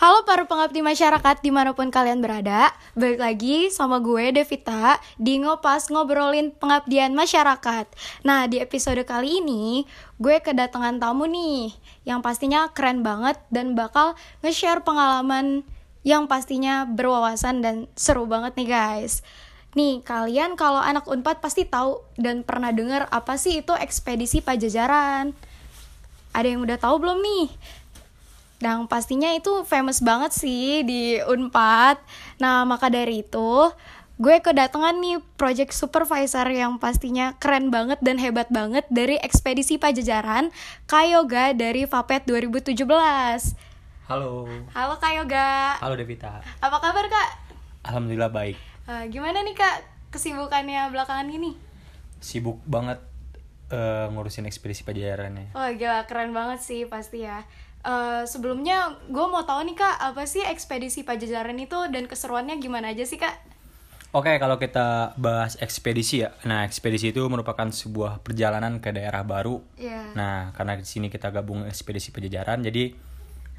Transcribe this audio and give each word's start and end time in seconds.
Halo 0.00 0.24
para 0.24 0.48
pengabdi 0.48 0.80
masyarakat 0.80 1.44
di 1.44 1.52
mana 1.52 1.76
pun 1.76 1.92
kalian 1.92 2.24
berada 2.24 2.72
Balik 2.96 3.20
lagi 3.20 3.68
sama 3.68 4.00
gue 4.00 4.32
Devita 4.32 4.96
Di 5.20 5.36
Ngopas 5.36 5.92
ngobrolin 5.92 6.56
pengabdian 6.56 7.12
masyarakat 7.12 7.84
Nah 8.24 8.48
di 8.48 8.64
episode 8.64 9.04
kali 9.04 9.44
ini 9.44 9.84
Gue 10.16 10.40
kedatangan 10.40 10.96
tamu 11.04 11.28
nih 11.28 11.76
Yang 12.08 12.20
pastinya 12.24 12.72
keren 12.72 13.04
banget 13.04 13.44
Dan 13.52 13.76
bakal 13.76 14.16
nge-share 14.40 14.80
pengalaman 14.80 15.68
Yang 16.00 16.32
pastinya 16.32 16.88
berwawasan 16.88 17.60
dan 17.60 17.84
seru 17.92 18.24
banget 18.24 18.56
nih 18.56 18.72
guys 18.72 19.20
Nih, 19.76 20.00
kalian 20.00 20.56
kalau 20.56 20.80
anak 20.80 21.04
Unpad 21.12 21.44
pasti 21.44 21.68
tahu 21.68 22.00
dan 22.16 22.40
pernah 22.40 22.72
dengar 22.72 23.04
apa 23.12 23.38
sih 23.38 23.62
itu 23.62 23.70
ekspedisi 23.70 24.42
pajajaran. 24.42 25.30
Ada 26.30 26.46
yang 26.46 26.66
udah 26.66 26.74
tahu 26.74 26.98
belum 27.02 27.22
nih? 27.22 27.46
Dan 28.60 28.84
pastinya 28.84 29.32
itu 29.32 29.64
famous 29.64 30.04
banget 30.04 30.36
sih 30.36 30.84
di 30.84 31.16
Unpad. 31.24 31.96
Nah, 32.44 32.68
maka 32.68 32.92
dari 32.92 33.24
itu, 33.24 33.72
gue 34.20 34.36
kedatangan 34.36 35.00
nih 35.00 35.16
project 35.40 35.72
supervisor 35.72 36.44
yang 36.52 36.76
pastinya 36.76 37.40
keren 37.40 37.72
banget 37.72 37.96
dan 38.04 38.20
hebat 38.20 38.52
banget 38.52 38.84
dari 38.92 39.16
ekspedisi 39.16 39.80
Pajajaran, 39.80 40.52
Kayoga 40.84 41.56
dari 41.56 41.88
Vapet 41.88 42.28
2017. 42.28 42.76
Halo. 44.12 44.44
Halo 44.76 44.94
Kayoga. 45.00 45.80
Halo 45.80 45.96
Devita. 45.96 46.44
Apa 46.60 46.76
kabar 46.84 47.08
Kak? 47.08 47.30
Alhamdulillah 47.88 48.28
baik. 48.28 48.60
Uh, 48.84 49.08
gimana 49.08 49.40
nih 49.40 49.56
Kak 49.56 49.88
kesibukannya 50.12 50.92
belakangan 50.92 51.32
ini? 51.32 51.56
Sibuk 52.20 52.60
banget 52.68 53.00
uh, 53.72 54.12
ngurusin 54.12 54.44
ekspedisi 54.44 54.84
Pajajarannya. 54.84 55.56
Oh 55.56 55.64
gila 55.72 56.04
keren 56.04 56.36
banget 56.36 56.60
sih 56.60 56.84
pasti 56.84 57.24
ya. 57.24 57.48
Uh, 57.80 58.28
sebelumnya 58.28 59.00
gue 59.08 59.26
mau 59.30 59.40
tahu 59.48 59.64
nih 59.64 59.76
kak 59.76 59.96
apa 60.12 60.28
sih 60.28 60.44
ekspedisi 60.44 61.00
Pajajaran 61.00 61.56
itu 61.56 61.78
dan 61.88 62.04
keseruannya 62.04 62.60
gimana 62.60 62.92
aja 62.92 63.08
sih 63.08 63.16
kak? 63.16 63.32
Oke 64.10 64.36
kalau 64.42 64.58
kita 64.58 65.14
bahas 65.16 65.54
ekspedisi 65.62 66.26
ya, 66.26 66.34
nah 66.42 66.66
ekspedisi 66.66 67.14
itu 67.14 67.22
merupakan 67.30 67.70
sebuah 67.70 68.20
perjalanan 68.26 68.82
ke 68.82 68.90
daerah 68.90 69.22
baru. 69.22 69.62
Yeah. 69.78 70.12
Nah 70.18 70.50
karena 70.52 70.76
di 70.76 70.84
sini 70.84 71.08
kita 71.08 71.30
gabung 71.30 71.62
ekspedisi 71.64 72.10
Pajajaran, 72.10 72.66
jadi 72.66 72.90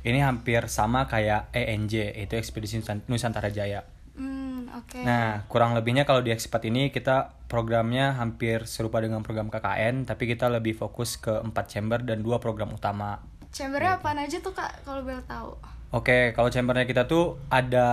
ini 0.02 0.20
hampir 0.20 0.66
sama 0.66 1.06
kayak 1.06 1.54
ENJ, 1.54 2.18
itu 2.18 2.34
ekspedisi 2.34 2.82
Nusantara 3.06 3.54
Jaya. 3.54 3.86
Hmm, 4.18 4.66
okay. 4.74 5.06
Nah, 5.06 5.46
kurang 5.46 5.78
lebihnya 5.78 6.10
kalau 6.10 6.26
di 6.26 6.34
Expat 6.34 6.68
ini 6.68 6.90
kita 6.90 7.38
programnya 7.46 8.18
hampir 8.18 8.66
serupa 8.66 9.00
dengan 9.00 9.22
program 9.22 9.48
KKN, 9.54 10.10
tapi 10.10 10.26
kita 10.26 10.50
lebih 10.50 10.74
fokus 10.74 11.22
ke 11.22 11.32
empat 11.46 11.66
chamber 11.70 12.02
dan 12.02 12.26
dua 12.26 12.42
program 12.42 12.74
utama. 12.74 13.22
Chambernya 13.52 14.00
gitu. 14.00 14.08
apa 14.08 14.10
aja 14.16 14.38
tuh 14.40 14.54
kak, 14.56 14.72
kalau 14.88 15.04
boleh 15.04 15.24
tahu? 15.28 15.52
Oke, 15.92 16.32
kalau 16.32 16.48
chambernya 16.48 16.88
kita 16.88 17.04
tuh 17.04 17.36
ada 17.52 17.88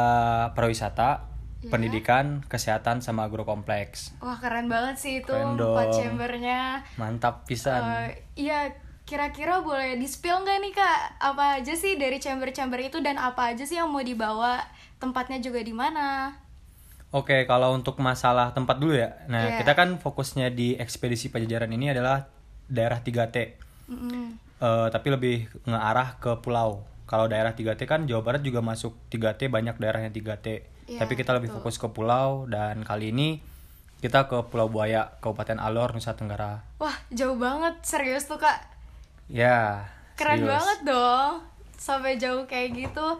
pariwisata, 0.54 1.26
yeah. 1.60 1.70
pendidikan, 1.70 2.46
kesehatan, 2.46 3.02
sama 3.02 3.26
agrokompleks. 3.26 4.14
Wah 4.22 4.38
keren 4.38 4.70
banget 4.70 4.96
sih 5.02 5.14
itu 5.20 5.34
empat 5.34 5.98
chambernya. 5.98 6.86
Mantap 6.94 7.42
pisan. 7.50 7.82
Uh, 7.82 8.08
iya, 8.38 8.70
kira-kira 9.02 9.58
boleh 9.66 9.98
di 9.98 10.06
spill 10.06 10.46
nggak 10.46 10.58
nih 10.62 10.72
kak? 10.78 10.98
Apa 11.18 11.58
aja 11.58 11.74
sih 11.74 11.98
dari 11.98 12.22
chamber-chamber 12.22 12.78
itu 12.78 13.02
dan 13.02 13.18
apa 13.18 13.50
aja 13.50 13.66
sih 13.66 13.82
yang 13.82 13.90
mau 13.90 14.00
dibawa? 14.00 14.62
tempatnya 14.98 15.38
juga 15.38 15.62
di 15.62 15.74
mana. 15.74 16.34
Oke, 17.08 17.48
kalau 17.48 17.72
untuk 17.72 17.96
masalah 18.04 18.52
tempat 18.52 18.76
dulu 18.76 19.00
ya. 19.00 19.24
Nah, 19.32 19.56
yeah. 19.56 19.58
kita 19.64 19.72
kan 19.72 19.96
fokusnya 19.96 20.52
di 20.52 20.76
ekspedisi 20.76 21.32
Pajajaran 21.32 21.72
ini 21.72 21.88
adalah 21.88 22.28
daerah 22.68 23.00
3T. 23.00 23.36
Mm 23.88 23.96
-hmm. 23.96 24.26
Uh, 24.60 24.88
tapi 24.92 25.08
lebih 25.14 25.36
ngearah 25.66 26.18
ke 26.22 26.38
pulau. 26.42 26.84
Kalau 27.08 27.24
daerah 27.24 27.56
3T 27.56 27.88
kan 27.88 28.04
Jawa 28.04 28.20
Barat 28.20 28.44
juga 28.44 28.60
masuk 28.60 28.92
3T, 29.08 29.48
banyak 29.48 29.80
daerah 29.80 30.04
yang 30.04 30.12
3T. 30.12 30.46
Yeah, 30.88 31.00
tapi 31.00 31.16
kita 31.16 31.32
lebih 31.36 31.52
betul. 31.52 31.64
fokus 31.64 31.76
ke 31.80 31.88
pulau 31.88 32.44
dan 32.48 32.84
kali 32.84 33.12
ini 33.12 33.40
kita 33.98 34.30
ke 34.30 34.46
Pulau 34.46 34.70
Buaya, 34.70 35.18
Kabupaten 35.18 35.58
Alor, 35.58 35.90
Nusa 35.90 36.14
Tenggara. 36.14 36.62
Wah, 36.78 36.94
jauh 37.10 37.34
banget. 37.34 37.82
Serius 37.82 38.30
tuh, 38.30 38.38
Kak? 38.38 38.62
Ya. 39.26 39.90
Keren 40.14 40.46
serius. 40.46 40.54
banget 40.54 40.78
dong. 40.86 41.32
Sampai 41.74 42.14
jauh 42.14 42.46
kayak 42.46 42.78
gitu 42.78 43.18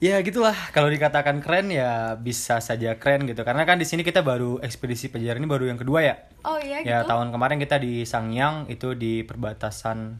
ya 0.00 0.16
gitulah 0.24 0.56
kalau 0.72 0.88
dikatakan 0.88 1.44
keren 1.44 1.68
ya 1.68 2.16
bisa 2.16 2.56
saja 2.64 2.96
keren 2.96 3.28
gitu 3.28 3.44
karena 3.44 3.68
kan 3.68 3.76
di 3.76 3.84
sini 3.84 4.00
kita 4.00 4.24
baru 4.24 4.56
ekspedisi 4.64 5.12
pejar 5.12 5.36
ini 5.36 5.44
baru 5.44 5.68
yang 5.68 5.76
kedua 5.76 6.00
ya 6.00 6.16
oh 6.48 6.56
iya 6.56 6.80
ya 6.80 7.04
gitu? 7.04 7.12
tahun 7.12 7.28
kemarin 7.28 7.60
kita 7.60 7.76
di 7.76 8.08
Sangyang 8.08 8.64
itu 8.72 8.96
di 8.96 9.20
perbatasan 9.28 10.16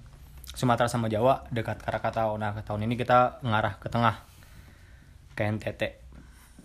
Sumatera 0.55 0.91
sama 0.91 1.07
Jawa 1.07 1.47
dekat 1.51 1.81
Krakatau. 1.83 2.37
Nah 2.37 2.55
tahun 2.63 2.87
ini 2.91 2.99
kita 2.99 3.43
ngarah 3.43 3.79
ke 3.79 3.89
tengah. 3.89 4.23
Ke 5.39 5.47
NTT 5.47 5.83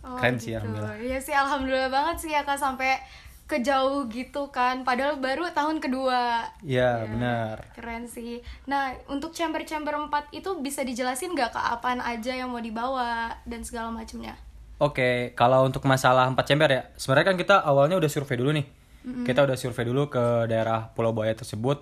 oh, 0.04 0.18
keren 0.20 0.36
gitu. 0.36 0.50
sih 0.50 0.54
alhamdulillah. 0.58 0.96
Iya 1.00 1.20
sih 1.22 1.36
alhamdulillah 1.36 1.92
banget 1.94 2.16
sih 2.28 2.32
ya 2.34 2.44
kak 2.44 2.60
sampai 2.60 3.00
kejauh 3.46 4.10
gitu 4.10 4.50
kan. 4.50 4.82
Padahal 4.84 5.22
baru 5.22 5.48
tahun 5.54 5.80
kedua. 5.80 6.50
Ya, 6.66 7.06
ya 7.06 7.08
benar. 7.08 7.56
keren 7.78 8.10
sih. 8.10 8.42
Nah 8.68 8.92
untuk 9.08 9.32
chamber 9.32 9.64
chamber 9.64 9.96
4 9.96 10.34
itu 10.34 10.50
bisa 10.60 10.82
dijelasin 10.82 11.38
nggak 11.38 11.54
ke 11.54 11.62
apaan 11.62 12.02
aja 12.02 12.34
yang 12.34 12.50
mau 12.50 12.60
dibawa 12.60 13.38
dan 13.46 13.62
segala 13.62 13.94
macamnya 13.94 14.36
oke 14.80 15.36
kalau 15.40 15.64
untuk 15.64 15.84
masalah 15.88 16.28
empat 16.28 16.46
chamber 16.48 16.70
ya 16.72 16.82
sebenarnya 17.00 17.28
kan 17.32 17.38
kita 17.40 17.56
awalnya 17.64 17.96
udah 18.00 18.12
survei 18.12 18.40
dulu 18.40 18.52
nih. 18.56 18.68
Mm-hmm. 19.06 19.22
kita 19.22 19.46
udah 19.46 19.54
survei 19.54 19.86
dulu 19.86 20.10
ke 20.10 20.50
daerah 20.50 20.90
Pulau 20.98 21.14
Buaya 21.14 21.38
tersebut 21.38 21.78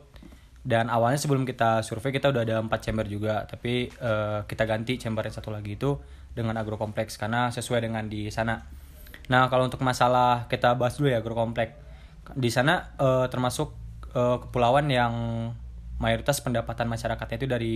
dan 0.64 0.88
awalnya 0.88 1.20
sebelum 1.20 1.44
kita 1.44 1.84
survei 1.84 2.16
kita 2.16 2.32
udah 2.32 2.42
ada 2.48 2.56
empat 2.64 2.80
chamber 2.88 3.04
juga 3.06 3.44
tapi 3.44 3.92
uh, 4.00 4.48
kita 4.48 4.64
ganti 4.64 4.96
chamber 4.96 5.28
yang 5.28 5.36
satu 5.36 5.52
lagi 5.52 5.76
itu 5.76 6.00
dengan 6.32 6.56
agrokompleks 6.58 7.20
karena 7.20 7.52
sesuai 7.52 7.84
dengan 7.84 8.08
di 8.08 8.32
sana 8.32 8.84
Nah, 9.32 9.48
kalau 9.48 9.72
untuk 9.72 9.80
masalah 9.80 10.52
kita 10.52 10.76
bahas 10.76 11.00
dulu 11.00 11.08
ya 11.12 11.24
agrokomplek. 11.24 11.80
Di 12.36 12.50
sana 12.52 12.96
uh, 13.00 13.28
termasuk 13.32 13.72
uh, 14.16 14.38
kepulauan 14.44 14.92
yang 14.92 15.14
mayoritas 16.00 16.44
pendapatan 16.44 16.92
masyarakatnya 16.92 17.38
itu 17.40 17.48
dari 17.48 17.76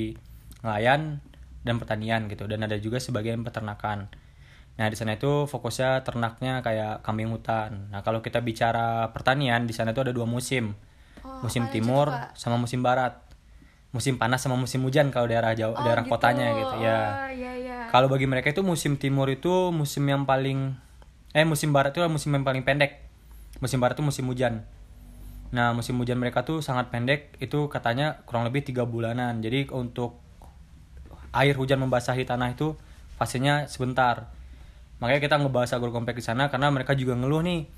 nelayan 0.63 1.23
dan 1.63 1.75
pertanian 1.79 2.27
gitu 2.27 2.47
dan 2.49 2.63
ada 2.67 2.75
juga 2.79 2.99
sebagian 2.99 3.43
peternakan. 3.47 4.11
Nah, 4.77 4.87
di 4.91 4.95
sana 4.99 5.15
itu 5.17 5.47
fokusnya 5.49 6.03
ternaknya 6.03 6.61
kayak 6.61 7.01
kambing 7.01 7.31
hutan. 7.31 7.89
Nah, 7.89 8.03
kalau 8.03 8.19
kita 8.19 8.43
bicara 8.43 9.09
pertanian 9.15 9.65
di 9.65 9.73
sana 9.73 9.95
itu 9.95 10.03
ada 10.03 10.11
dua 10.11 10.27
musim. 10.27 10.75
Oh, 11.27 11.43
musim 11.43 11.67
timur 11.67 12.07
juga? 12.07 12.31
sama 12.39 12.55
musim 12.55 12.79
barat. 12.79 13.19
Musim 13.91 14.15
panas 14.15 14.39
sama 14.39 14.55
musim 14.55 14.83
hujan 14.83 15.11
kalau 15.11 15.27
daerah 15.27 15.51
jauh 15.51 15.75
oh, 15.75 15.83
daerah 15.83 16.07
gitu. 16.07 16.11
kotanya 16.15 16.47
gitu 16.55 16.75
ya. 16.79 16.99
Oh, 17.11 17.31
iya, 17.31 17.51
iya. 17.59 17.77
Kalau 17.91 18.07
bagi 18.07 18.27
mereka 18.27 18.55
itu 18.55 18.63
musim 18.63 18.95
timur 18.95 19.27
itu 19.27 19.71
musim 19.75 20.03
yang 20.07 20.23
paling 20.23 20.87
eh 21.37 21.45
musim 21.45 21.69
barat 21.69 21.93
itu 21.93 22.01
musim 22.09 22.33
yang 22.33 22.41
paling 22.41 22.65
pendek 22.65 23.03
musim 23.61 23.77
barat 23.77 23.93
itu 23.93 24.05
musim 24.05 24.25
hujan 24.25 24.65
nah 25.53 25.71
musim 25.71 25.95
hujan 26.01 26.19
mereka 26.19 26.43
tuh 26.43 26.59
sangat 26.59 26.91
pendek 26.91 27.37
itu 27.39 27.71
katanya 27.71 28.19
kurang 28.27 28.43
lebih 28.49 28.67
tiga 28.67 28.83
bulanan 28.83 29.39
jadi 29.39 29.69
untuk 29.71 30.19
air 31.31 31.55
hujan 31.55 31.79
membasahi 31.79 32.27
tanah 32.27 32.51
itu 32.57 32.75
fasenya 33.15 33.69
sebentar 33.71 34.27
makanya 34.99 35.21
kita 35.23 35.35
ngebahas 35.39 35.77
agrokompleks 35.77 36.19
di 36.19 36.25
sana 36.25 36.49
karena 36.51 36.73
mereka 36.73 36.97
juga 36.97 37.15
ngeluh 37.15 37.45
nih 37.45 37.69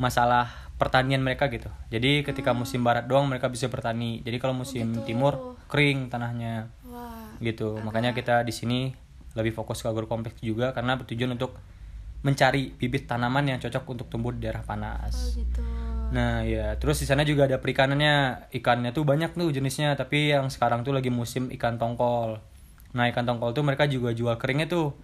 masalah 0.00 0.71
pertanian 0.82 1.22
mereka 1.22 1.46
gitu 1.46 1.70
jadi 1.86 2.26
ketika 2.26 2.50
hmm. 2.50 2.66
musim 2.66 2.82
barat 2.82 3.06
doang 3.06 3.30
mereka 3.30 3.46
bisa 3.46 3.70
bertani 3.70 4.18
jadi 4.26 4.42
kalau 4.42 4.58
musim 4.58 4.90
gitu. 4.98 5.14
timur 5.14 5.54
kering 5.70 6.10
tanahnya 6.10 6.66
Wah, 6.90 7.30
gitu 7.38 7.78
makanya 7.86 8.10
kita 8.10 8.42
di 8.42 8.50
sini 8.50 8.90
lebih 9.38 9.54
fokus 9.54 9.80
ke 9.80 9.88
agrokompleks 9.88 10.42
juga 10.42 10.74
karena 10.74 10.98
bertujuan 10.98 11.38
untuk 11.38 11.56
mencari 12.22 12.70
bibit 12.78 13.10
tanaman 13.10 13.54
yang 13.54 13.58
cocok 13.58 13.84
untuk 13.90 14.06
tumbuh 14.06 14.30
di 14.30 14.46
daerah 14.46 14.62
panas. 14.62 15.10
Oh 15.14 15.42
gitu. 15.42 15.62
Nah 16.14 16.46
ya, 16.46 16.78
terus 16.78 17.02
di 17.02 17.06
sana 17.06 17.26
juga 17.26 17.50
ada 17.50 17.58
perikanannya. 17.58 18.48
Ikannya 18.54 18.94
tuh 18.94 19.02
banyak 19.02 19.34
tuh 19.34 19.50
jenisnya, 19.50 19.98
tapi 19.98 20.30
yang 20.30 20.46
sekarang 20.48 20.86
tuh 20.86 20.94
lagi 20.94 21.10
musim 21.10 21.50
ikan 21.58 21.82
tongkol. 21.82 22.38
Nah 22.94 23.04
ikan 23.10 23.26
tongkol 23.26 23.50
tuh 23.52 23.66
mereka 23.66 23.90
juga 23.90 24.14
jual 24.14 24.38
keringnya 24.38 24.70
tuh 24.70 24.94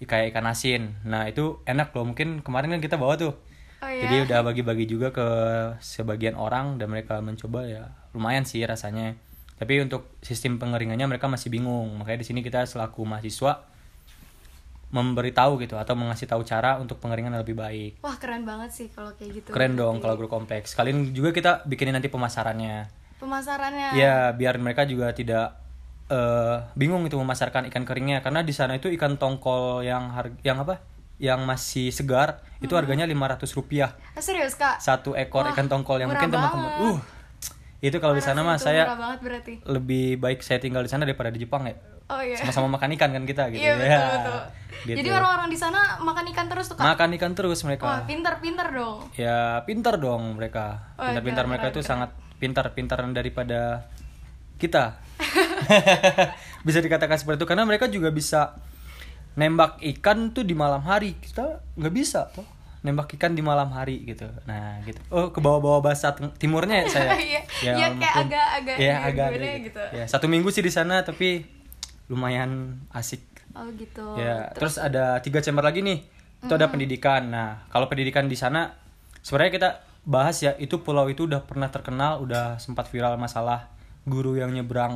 kayak 0.00 0.32
ikan 0.32 0.48
asin. 0.48 0.96
Nah 1.04 1.28
itu 1.28 1.60
enak 1.68 1.92
loh. 1.92 2.08
Mungkin 2.08 2.40
kemarin 2.40 2.72
kan 2.76 2.80
kita 2.80 2.96
bawa 2.96 3.20
tuh. 3.20 3.36
Oh, 3.84 3.90
iya? 3.92 4.08
Jadi 4.08 4.16
udah 4.32 4.40
bagi-bagi 4.40 4.88
juga 4.88 5.12
ke 5.12 5.28
sebagian 5.84 6.40
orang 6.40 6.80
dan 6.80 6.88
mereka 6.88 7.20
mencoba 7.20 7.68
ya 7.68 7.92
lumayan 8.16 8.48
sih 8.48 8.64
rasanya. 8.64 9.12
Tapi 9.60 9.84
untuk 9.84 10.16
sistem 10.24 10.56
pengeringannya 10.56 11.04
mereka 11.04 11.28
masih 11.28 11.52
bingung. 11.52 11.92
Makanya 12.00 12.24
di 12.24 12.26
sini 12.26 12.40
kita 12.40 12.64
selaku 12.64 13.04
mahasiswa 13.04 13.68
memberitahu 14.94 15.58
gitu 15.58 15.74
atau 15.74 15.98
mengasih 15.98 16.30
tahu 16.30 16.46
cara 16.46 16.78
untuk 16.78 17.02
pengeringan 17.02 17.34
yang 17.34 17.42
lebih 17.42 17.58
baik. 17.58 17.98
Wah 18.00 18.14
keren 18.14 18.46
banget 18.46 18.70
sih 18.70 18.86
kalau 18.94 19.10
kayak 19.18 19.42
gitu. 19.42 19.48
Keren 19.50 19.74
dong 19.74 19.98
kalau 19.98 20.14
grup 20.14 20.30
kompleks. 20.30 20.72
Kalian 20.72 21.10
juga 21.10 21.34
kita 21.34 21.66
bikinin 21.66 21.98
nanti 21.98 22.06
pemasarannya. 22.06 22.88
Pemasarannya. 23.18 23.98
Ya 23.98 24.30
biar 24.30 24.54
mereka 24.62 24.86
juga 24.86 25.10
tidak 25.10 25.58
uh, 26.14 26.70
bingung 26.78 27.02
itu 27.10 27.18
memasarkan 27.18 27.66
ikan 27.74 27.82
keringnya 27.82 28.22
karena 28.22 28.46
di 28.46 28.54
sana 28.54 28.78
itu 28.78 28.86
ikan 28.94 29.18
tongkol 29.18 29.82
yang 29.82 30.14
harga 30.14 30.38
yang 30.46 30.62
apa? 30.62 30.93
Yang 31.24 31.40
masih 31.48 31.86
segar 31.88 32.44
hmm. 32.60 32.64
itu 32.68 32.76
harganya 32.76 33.08
lima 33.08 33.24
ratus 33.24 33.56
rupiah. 33.56 33.96
Ah, 34.12 34.20
serius 34.20 34.60
kak? 34.60 34.84
Satu 34.84 35.16
ekor 35.16 35.48
Wah, 35.48 35.56
ikan 35.56 35.72
tongkol 35.72 36.04
yang 36.04 36.12
mungkin 36.12 36.28
teman-teman. 36.28 36.92
Uh 36.92 36.98
itu 37.84 38.00
kalau 38.00 38.16
di 38.16 38.24
sana 38.24 38.40
mah 38.40 38.56
saya 38.56 38.96
lebih 39.68 40.16
baik 40.16 40.40
saya 40.40 40.56
tinggal 40.56 40.80
di 40.80 40.88
sana 40.88 41.04
daripada 41.04 41.28
di 41.28 41.44
Jepang 41.44 41.68
ya 41.68 41.76
Oh, 42.04 42.20
iya. 42.20 42.36
Sama-sama 42.36 42.76
makan 42.76 42.92
ikan 43.00 43.16
kan 43.16 43.24
kita 43.24 43.48
gitu. 43.48 43.64
Iya 43.64 43.80
betul 43.80 43.88
Ya, 43.88 44.04
betul. 44.12 44.40
gitu. 44.84 44.96
Jadi 45.00 45.08
orang-orang 45.08 45.48
di 45.48 45.56
sana 45.56 45.80
makan 46.04 46.24
ikan 46.36 46.46
terus 46.52 46.68
tuh 46.68 46.76
kak. 46.76 46.84
makan 46.84 47.16
ikan 47.16 47.32
terus 47.32 47.64
mereka. 47.64 47.84
Wah 47.88 48.00
pinter-pinter 48.04 48.66
dong. 48.76 49.08
Ya 49.16 49.64
pintar 49.64 49.96
dong 49.96 50.36
mereka. 50.36 50.92
Oh, 51.00 51.08
Pintar-pintar 51.08 51.48
keren, 51.48 51.52
mereka 51.56 51.66
itu 51.72 51.80
sangat 51.80 52.12
pintar-pintaran 52.36 53.08
daripada 53.16 53.88
kita. 54.60 55.00
bisa 56.68 56.84
dikatakan 56.84 57.16
seperti 57.16 57.40
itu 57.40 57.48
karena 57.48 57.64
mereka 57.64 57.88
juga 57.88 58.12
bisa 58.12 58.52
nembak 59.34 59.82
ikan 59.96 60.30
tuh 60.30 60.46
di 60.46 60.54
malam 60.54 60.82
hari. 60.82 61.18
Kita 61.18 61.62
nggak 61.74 61.94
bisa 61.94 62.30
tuh 62.30 62.46
nembak 62.84 63.16
ikan 63.16 63.32
di 63.32 63.40
malam 63.40 63.72
hari 63.72 64.04
gitu. 64.04 64.28
Nah, 64.44 64.76
gitu. 64.84 65.00
Oh, 65.08 65.32
ke 65.32 65.40
bawah-bawah 65.40 65.80
bahasa 65.80 66.12
timurnya 66.36 66.84
ya 66.84 66.86
saya. 66.92 67.10
Iya, 67.24 67.40
iya, 67.64 67.86
kayak 67.96 67.96
ampun. 67.96 68.24
agak-agak 68.28 68.76
Iya, 68.76 68.92
gimana 68.92 69.08
agak-agak 69.08 69.54
gitu. 69.64 69.82
Ya, 69.96 70.04
satu 70.04 70.26
minggu 70.28 70.52
sih 70.52 70.60
di 70.60 70.68
sana 70.68 71.00
tapi 71.00 71.48
lumayan 72.12 72.84
asik. 72.92 73.24
Oh 73.56 73.64
gitu. 73.72 74.20
Ya, 74.20 74.52
terus 74.52 74.76
ada 74.76 75.16
tiga 75.24 75.40
chamber 75.40 75.64
lagi 75.64 75.80
nih. 75.80 76.04
Itu 76.44 76.52
ada 76.52 76.68
pendidikan. 76.68 77.32
Nah, 77.32 77.64
kalau 77.72 77.88
pendidikan 77.88 78.28
di 78.28 78.36
sana 78.36 78.76
sebenarnya 79.24 79.52
kita 79.56 79.70
bahas 80.04 80.36
ya, 80.44 80.52
itu 80.60 80.84
pulau 80.84 81.08
itu 81.08 81.24
udah 81.24 81.40
pernah 81.48 81.72
terkenal, 81.72 82.20
udah 82.20 82.60
sempat 82.60 82.92
viral 82.92 83.16
masalah 83.16 83.72
guru 84.04 84.36
yang 84.36 84.52
nyebrang 84.52 84.92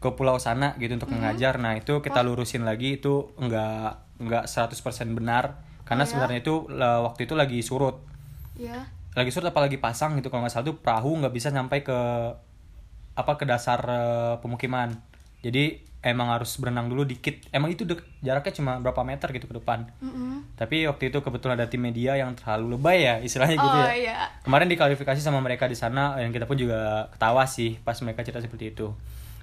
ke 0.00 0.08
pulau 0.10 0.40
sana 0.40 0.72
gitu 0.76 0.96
untuk 0.96 1.12
mengajar. 1.12 1.60
Nah, 1.60 1.76
itu 1.76 2.00
kita 2.00 2.24
lurusin 2.24 2.64
lagi 2.64 2.96
itu 2.96 3.30
enggak 3.36 4.00
enggak 4.16 4.44
100% 4.44 4.72
benar 5.12 5.60
karena 5.84 6.04
sebenarnya 6.04 6.40
itu 6.40 6.64
waktu 7.04 7.20
itu 7.24 7.34
lagi 7.36 7.60
surut. 7.60 8.00
Iya. 8.56 8.88
Lagi 9.12 9.28
surut 9.28 9.48
apalagi 9.48 9.76
pasang 9.76 10.16
gitu 10.16 10.28
kalau 10.28 10.42
nggak 10.42 10.52
salah 10.52 10.66
tuh 10.66 10.76
perahu 10.76 11.20
nggak 11.20 11.34
bisa 11.34 11.48
sampai 11.50 11.82
ke 11.82 11.98
apa 13.12 13.32
ke 13.36 13.44
dasar 13.44 13.80
eh, 13.84 14.34
pemukiman. 14.40 14.96
Jadi 15.40 15.82
emang 16.00 16.32
harus 16.32 16.56
berenang 16.56 16.88
dulu 16.88 17.04
dikit. 17.04 17.44
Emang 17.52 17.68
itu 17.68 17.84
dek- 17.84 18.06
jaraknya 18.24 18.52
cuma 18.56 18.72
berapa 18.80 19.04
meter 19.04 19.28
gitu 19.32 19.44
ke 19.44 19.54
depan. 19.56 19.84
Mm-mm. 20.00 20.56
Tapi 20.56 20.88
waktu 20.88 21.12
itu 21.12 21.20
kebetulan 21.20 21.60
ada 21.60 21.68
tim 21.68 21.80
media 21.80 22.16
yang 22.16 22.32
terlalu 22.32 22.76
lebay 22.76 23.04
ya 23.04 23.14
istilahnya 23.20 23.56
gitu 23.60 23.76
Oh 23.76 23.84
ya. 23.84 23.92
iya. 23.92 24.16
Kemarin 24.40 24.68
diklarifikasi 24.68 25.20
sama 25.20 25.44
mereka 25.44 25.68
di 25.68 25.76
sana 25.76 26.16
yang 26.16 26.32
kita 26.32 26.48
pun 26.48 26.56
juga 26.56 27.08
ketawa 27.12 27.44
sih 27.44 27.76
pas 27.84 27.96
mereka 28.00 28.24
cerita 28.24 28.40
seperti 28.40 28.72
itu. 28.72 28.88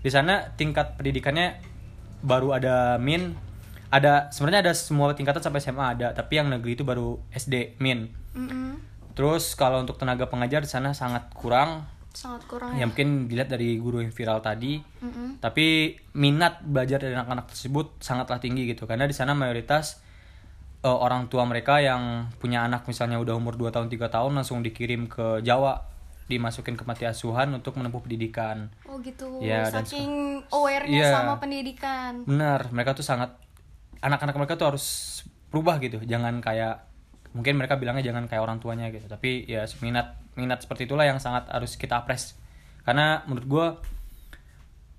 Di 0.08 0.12
sana 0.16 0.56
tingkat 0.56 0.96
pendidikannya 0.96 1.60
baru 2.24 2.56
ada 2.56 2.96
min 2.96 3.36
ada 3.92 4.32
sebenarnya 4.32 4.72
ada 4.72 4.74
semua 4.76 5.12
tingkatan 5.12 5.44
sampai 5.44 5.60
SMA 5.60 6.00
ada, 6.00 6.16
tapi 6.16 6.40
yang 6.40 6.48
negeri 6.48 6.80
itu 6.80 6.88
baru 6.88 7.20
SD 7.36 7.76
min. 7.84 8.08
Mm-mm. 8.32 8.80
Terus 9.12 9.52
kalau 9.60 9.84
untuk 9.84 10.00
tenaga 10.00 10.32
pengajar 10.32 10.64
di 10.64 10.72
sana 10.72 10.96
sangat 10.96 11.28
kurang. 11.36 11.84
Sangat 12.16 12.48
kurang 12.48 12.72
Ya 12.80 12.84
ya. 12.84 12.86
mungkin 12.88 13.28
dilihat 13.28 13.52
dari 13.52 13.76
guru 13.84 14.00
yang 14.00 14.16
viral 14.16 14.40
tadi. 14.40 14.80
Mm-mm. 14.80 15.44
Tapi 15.44 16.00
minat 16.16 16.64
belajar 16.64 17.04
dari 17.04 17.12
anak-anak 17.12 17.52
tersebut 17.52 18.00
sangatlah 18.00 18.40
tinggi 18.40 18.64
gitu 18.64 18.88
karena 18.88 19.12
di 19.12 19.16
sana 19.16 19.36
mayoritas 19.36 20.00
eh, 20.84 20.88
orang 20.88 21.28
tua 21.28 21.44
mereka 21.44 21.84
yang 21.84 22.32
punya 22.40 22.64
anak 22.64 22.88
misalnya 22.88 23.20
udah 23.20 23.36
umur 23.36 23.60
2 23.60 23.76
tahun 23.76 23.92
3 23.92 24.08
tahun 24.08 24.32
langsung 24.40 24.64
dikirim 24.64 25.12
ke 25.12 25.44
Jawa 25.44 25.97
dimasukin 26.28 26.76
ke 26.76 26.84
panti 26.84 27.08
asuhan 27.08 27.56
untuk 27.56 27.80
menempuh 27.80 28.04
pendidikan. 28.04 28.68
Oh 28.84 29.00
gitu. 29.00 29.40
Ya, 29.40 29.72
Saking 29.72 30.44
aware-nya 30.52 31.08
Iya. 31.08 31.12
sama 31.16 31.40
pendidikan. 31.40 32.28
Benar, 32.28 32.68
mereka 32.76 32.96
tuh 33.00 33.04
sangat 33.08 33.36
anak-anak 34.04 34.36
mereka 34.36 34.60
tuh 34.60 34.76
harus 34.76 34.86
berubah 35.50 35.80
gitu. 35.80 36.04
Jangan 36.04 36.44
kayak 36.44 36.84
mungkin 37.32 37.56
mereka 37.56 37.80
bilangnya 37.80 38.04
jangan 38.12 38.28
kayak 38.28 38.44
orang 38.44 38.60
tuanya 38.60 38.92
gitu. 38.92 39.08
Tapi 39.08 39.48
ya 39.48 39.64
minat 39.80 40.20
minat 40.36 40.62
seperti 40.62 40.86
itulah 40.86 41.08
yang 41.08 41.18
sangat 41.18 41.48
harus 41.48 41.80
kita 41.80 42.04
apres. 42.04 42.36
Karena 42.84 43.24
menurut 43.26 43.48
gua 43.48 43.68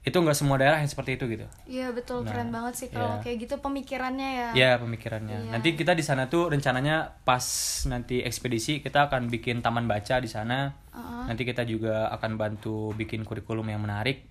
itu 0.08 0.16
nggak 0.16 0.36
semua 0.36 0.56
daerah 0.56 0.80
yang 0.80 0.88
seperti 0.88 1.20
itu 1.20 1.24
gitu. 1.28 1.46
Iya 1.68 1.92
betul 1.92 2.24
Nah, 2.24 2.32
keren 2.32 2.48
banget 2.48 2.74
sih 2.80 2.88
kalau 2.88 3.20
iya. 3.20 3.22
kayak 3.22 3.36
gitu 3.44 3.54
pemikirannya 3.60 4.28
ya. 4.32 4.48
Ya 4.56 4.70
pemikirannya. 4.80 5.36
Iya. 5.44 5.50
Nanti 5.52 5.76
kita 5.76 5.92
di 5.92 6.00
sana 6.00 6.32
tuh 6.32 6.48
rencananya 6.48 7.20
pas 7.22 7.44
nanti 7.86 8.24
ekspedisi 8.24 8.80
kita 8.80 9.12
akan 9.12 9.28
bikin 9.28 9.60
taman 9.60 9.84
baca 9.84 10.16
di 10.18 10.30
sana. 10.30 10.72
Uh-uh. 10.90 11.28
Nanti 11.28 11.44
kita 11.44 11.68
juga 11.68 12.08
akan 12.16 12.40
bantu 12.40 12.96
bikin 12.96 13.28
kurikulum 13.28 13.68
yang 13.68 13.84
menarik, 13.84 14.24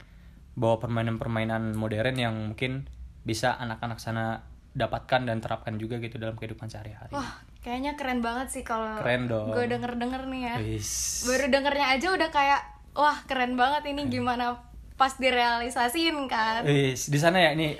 bawa 0.57 0.81
permainan-permainan 0.81 1.77
modern 1.77 2.15
yang 2.17 2.35
mungkin 2.51 2.89
bisa 3.21 3.53
anak-anak 3.61 4.01
sana 4.01 4.41
dapatkan 4.77 5.25
dan 5.25 5.41
terapkan 5.41 5.75
juga 5.81 5.97
gitu 5.97 6.17
dalam 6.21 6.37
kehidupan 6.37 6.69
sehari-hari. 6.69 7.13
Wah 7.13 7.41
kayaknya 7.65 7.99
keren 7.99 8.23
banget 8.23 8.47
sih 8.53 8.63
kalau 8.63 8.95
Keren 9.01 9.27
dong. 9.27 9.51
gue 9.51 9.65
denger 9.67 9.99
denger 9.99 10.21
nih 10.31 10.41
ya. 10.47 10.55
Wis. 10.61 10.89
Baru 11.27 11.45
dengernya 11.49 11.87
aja 11.97 12.07
udah 12.13 12.29
kayak 12.29 12.61
wah 12.97 13.17
keren 13.29 13.53
banget 13.59 13.93
ini 13.93 14.09
gimana 14.09 14.66
pas 14.97 15.13
direalisasiin 15.13 16.17
kan. 16.25 16.65
Wis, 16.65 17.07
di 17.07 17.15
sana 17.15 17.37
ya 17.39 17.53
ini 17.53 17.77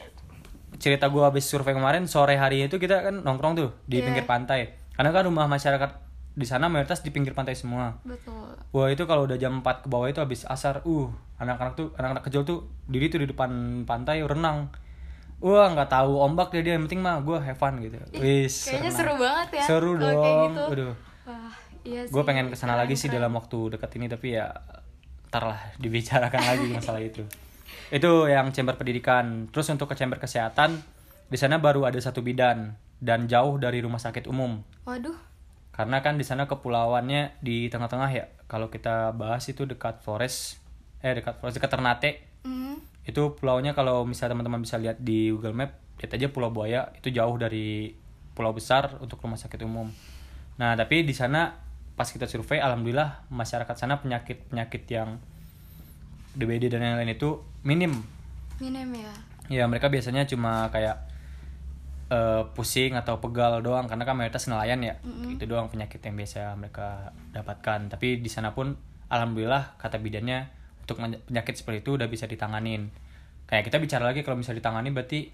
cerita 0.78 1.10
gua 1.10 1.28
habis 1.28 1.44
survei 1.44 1.74
kemarin 1.74 2.06
sore 2.06 2.38
hari 2.38 2.62
itu 2.62 2.78
kita 2.78 3.02
kan 3.04 3.16
nongkrong 3.20 3.54
tuh 3.56 3.70
di 3.84 3.98
Iya. 3.98 4.06
pinggir 4.06 4.26
pantai. 4.26 4.62
Karena 4.94 5.10
kan 5.10 5.26
rumah 5.26 5.46
masyarakat 5.46 6.06
di 6.32 6.46
sana 6.46 6.70
mayoritas 6.70 7.02
di 7.02 7.10
pinggir 7.10 7.34
pantai 7.34 7.54
semua. 7.54 7.98
Betul. 8.02 8.54
Wah 8.70 8.88
itu 8.88 9.04
kalau 9.04 9.26
udah 9.26 9.36
jam 9.36 9.58
4 9.58 9.82
ke 9.82 9.88
bawah 9.88 10.06
itu 10.06 10.22
habis 10.22 10.46
asar, 10.46 10.86
uh 10.86 11.10
anak-anak 11.38 11.74
tuh 11.74 11.88
anak-anak 11.94 12.24
kecil 12.24 12.42
tuh 12.44 12.60
diri 12.86 13.10
tuh 13.10 13.20
di 13.20 13.28
depan 13.28 13.50
pantai 13.84 14.22
renang. 14.22 14.70
Wah 15.38 15.70
nggak 15.70 15.90
tahu 15.90 16.18
ombak 16.18 16.50
dia 16.50 16.62
dia 16.62 16.74
yang 16.74 16.86
penting 16.86 17.02
mah 17.02 17.22
gue 17.22 17.38
have 17.38 17.58
fun 17.58 17.78
gitu. 17.78 17.98
Wis. 18.16 18.70
Kayaknya 18.70 18.82
renang. 18.84 18.98
seru 18.98 19.14
banget 19.18 19.48
ya. 19.50 19.64
Seru 19.66 19.92
dong. 19.96 20.14
Kayak 20.16 20.38
gitu. 20.46 20.62
Waduh. 20.70 20.94
Wah 21.26 21.54
iya 21.82 22.02
sih. 22.06 22.14
Gue 22.14 22.22
pengen 22.22 22.46
ke 22.50 22.56
sana 22.56 22.74
Keren, 22.74 22.82
lagi 22.86 22.96
sih 22.96 23.06
keren. 23.06 23.18
dalam 23.18 23.32
waktu 23.34 23.58
dekat 23.74 23.92
ini 23.96 24.06
tapi 24.06 24.28
ya 24.34 24.46
ntar 25.28 25.44
lah 25.44 25.60
dibicarakan 25.78 26.42
lagi 26.44 26.66
masalah 26.72 27.04
itu. 27.04 27.24
Itu 27.92 28.28
yang 28.28 28.52
chamber 28.52 28.76
pendidikan. 28.76 29.48
Terus 29.52 29.68
untuk 29.72 29.92
ke 29.92 29.96
chamber 29.96 30.20
kesehatan 30.20 30.80
di 31.28 31.36
sana 31.36 31.60
baru 31.60 31.88
ada 31.88 32.00
satu 32.00 32.24
bidan 32.24 32.80
dan 33.04 33.28
jauh 33.28 33.60
dari 33.60 33.84
rumah 33.84 34.00
sakit 34.00 34.28
umum. 34.32 34.64
Waduh. 34.88 35.16
Karena 35.76 36.02
kan 36.02 36.18
di 36.18 36.26
sana 36.26 36.50
kepulauannya 36.50 37.38
di 37.44 37.70
tengah-tengah 37.70 38.10
ya. 38.10 38.26
Kalau 38.50 38.72
kita 38.72 39.14
bahas 39.14 39.46
itu 39.52 39.68
dekat 39.68 40.02
Flores, 40.02 40.58
eh 41.04 41.14
dekat 41.14 41.38
Flores 41.38 41.54
dekat 41.54 41.70
Ternate. 41.70 42.12
Hmm. 42.48 42.80
Itu 43.06 43.38
pulaunya 43.38 43.78
kalau 43.78 44.08
misalnya 44.08 44.34
teman-teman 44.34 44.64
bisa 44.64 44.80
lihat 44.82 44.98
di 45.04 45.30
Google 45.30 45.54
Map, 45.54 45.72
lihat 46.02 46.12
aja 46.16 46.28
Pulau 46.32 46.50
Buaya 46.50 46.90
itu 46.98 47.14
jauh 47.14 47.36
dari 47.38 47.94
pulau 48.38 48.54
besar 48.54 49.02
untuk 49.02 49.18
rumah 49.22 49.38
sakit 49.38 49.66
umum. 49.66 49.90
Nah, 50.62 50.78
tapi 50.78 51.02
di 51.02 51.14
sana 51.14 51.67
pas 51.98 52.06
kita 52.06 52.30
survei 52.30 52.62
alhamdulillah 52.62 53.26
masyarakat 53.34 53.74
sana 53.74 53.98
penyakit-penyakit 53.98 54.84
yang 54.94 55.18
DBD 56.38 56.70
dan 56.70 56.86
lain-lain 56.86 57.18
itu 57.18 57.42
minim. 57.66 58.06
Minim 58.62 58.94
ya. 58.94 59.14
Ya, 59.50 59.64
mereka 59.66 59.90
biasanya 59.90 60.30
cuma 60.30 60.70
kayak 60.70 61.10
eh, 62.14 62.46
pusing 62.54 62.94
atau 62.94 63.18
pegal 63.18 63.66
doang 63.66 63.90
karena 63.90 64.06
kan 64.06 64.14
mayoritas 64.14 64.46
nelayan 64.46 64.86
ya. 64.86 65.02
Itu 65.26 65.50
doang 65.50 65.74
penyakit 65.74 65.98
yang 66.06 66.14
biasa 66.14 66.54
mereka 66.54 67.18
dapatkan. 67.34 67.90
Tapi 67.90 68.22
di 68.22 68.30
sana 68.30 68.54
pun 68.54 68.78
alhamdulillah 69.10 69.82
kata 69.82 69.98
bidannya 69.98 70.54
untuk 70.86 71.02
penyakit 71.02 71.58
seperti 71.58 71.82
itu 71.82 71.98
udah 71.98 72.06
bisa 72.06 72.30
ditanganin. 72.30 72.94
Kayak 73.50 73.74
kita 73.74 73.82
bicara 73.82 74.06
lagi 74.06 74.22
kalau 74.22 74.38
bisa 74.38 74.54
ditangani 74.54 74.94
berarti 74.94 75.34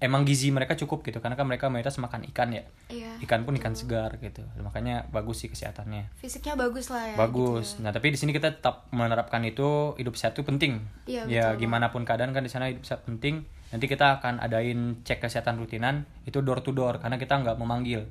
emang 0.00 0.24
gizi 0.24 0.48
mereka 0.48 0.72
cukup 0.74 1.04
gitu 1.04 1.20
karena 1.20 1.36
kan 1.36 1.44
mereka 1.44 1.68
mayoritas 1.68 2.00
makan 2.00 2.24
ikan 2.32 2.48
ya. 2.56 2.64
Iya. 2.88 3.20
Ikan 3.20 3.44
pun 3.44 3.52
ikan 3.60 3.76
segar 3.76 4.16
gitu. 4.16 4.40
Makanya 4.64 5.04
bagus 5.12 5.44
sih 5.44 5.52
kesehatannya. 5.52 6.08
Fisiknya 6.16 6.56
bagus 6.56 6.88
lah 6.88 7.12
ya. 7.12 7.16
Bagus. 7.20 7.76
gitu 7.76 7.84
Nah, 7.84 7.92
tapi 7.92 8.08
di 8.08 8.18
sini 8.18 8.32
kita 8.32 8.56
tetap 8.56 8.88
menerapkan 8.96 9.44
itu 9.44 9.92
hidup 10.00 10.16
sehat 10.16 10.32
itu 10.32 10.42
penting. 10.42 10.80
Iya, 11.04 11.28
ya, 11.28 11.46
betul. 11.52 11.68
gimana 11.68 11.92
pun 11.92 12.08
keadaan 12.08 12.32
kan 12.32 12.40
di 12.40 12.50
sana 12.50 12.72
hidup 12.72 12.88
sehat 12.88 13.04
penting. 13.04 13.44
Nanti 13.70 13.86
kita 13.86 14.18
akan 14.18 14.40
adain 14.40 15.04
cek 15.04 15.22
kesehatan 15.22 15.60
rutinan 15.60 16.08
itu 16.26 16.40
door 16.42 16.64
to 16.64 16.72
door 16.72 16.98
karena 16.98 17.20
kita 17.20 17.36
nggak 17.36 17.60
memanggil. 17.60 18.08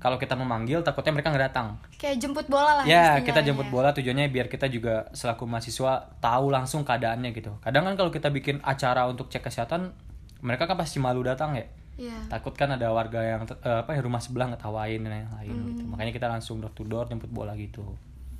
Kalau 0.00 0.16
kita 0.16 0.32
memanggil 0.32 0.80
takutnya 0.80 1.12
mereka 1.12 1.28
nggak 1.30 1.44
datang. 1.52 1.76
Kayak 2.00 2.24
jemput 2.24 2.48
bola 2.48 2.82
lah. 2.82 2.84
Ya, 2.88 3.20
kita 3.20 3.44
jemput 3.44 3.68
ya. 3.68 3.72
bola 3.72 3.92
tujuannya 3.92 4.32
biar 4.32 4.48
kita 4.48 4.66
juga 4.72 5.06
selaku 5.12 5.44
mahasiswa 5.44 6.08
tahu 6.18 6.48
langsung 6.48 6.82
keadaannya 6.88 7.36
gitu. 7.36 7.52
Kadang 7.60 7.84
kan 7.84 7.94
kalau 8.00 8.08
kita 8.08 8.32
bikin 8.32 8.64
acara 8.64 9.04
untuk 9.06 9.28
cek 9.28 9.44
kesehatan, 9.44 9.92
mereka 10.40 10.64
kan 10.64 10.76
pasti 10.76 10.98
malu 10.98 11.20
datang 11.20 11.54
ya. 11.54 11.66
Iya. 12.00 12.16
Takut 12.32 12.56
kan 12.56 12.72
ada 12.72 12.88
warga 12.90 13.20
yang 13.20 13.44
eh, 13.44 13.78
apa 13.84 13.92
ya 13.92 14.00
rumah 14.00 14.24
sebelah 14.24 14.48
ngetawain 14.48 15.04
dan 15.04 15.12
lain-lain 15.12 15.52
Hmm. 15.52 15.68
gitu. 15.74 15.82
Makanya 15.84 16.12
kita 16.12 16.26
langsung 16.26 16.56
door 16.58 16.72
to 16.72 16.84
door 16.84 17.04
jemput 17.04 17.28
bola 17.28 17.52
gitu. 17.54 17.84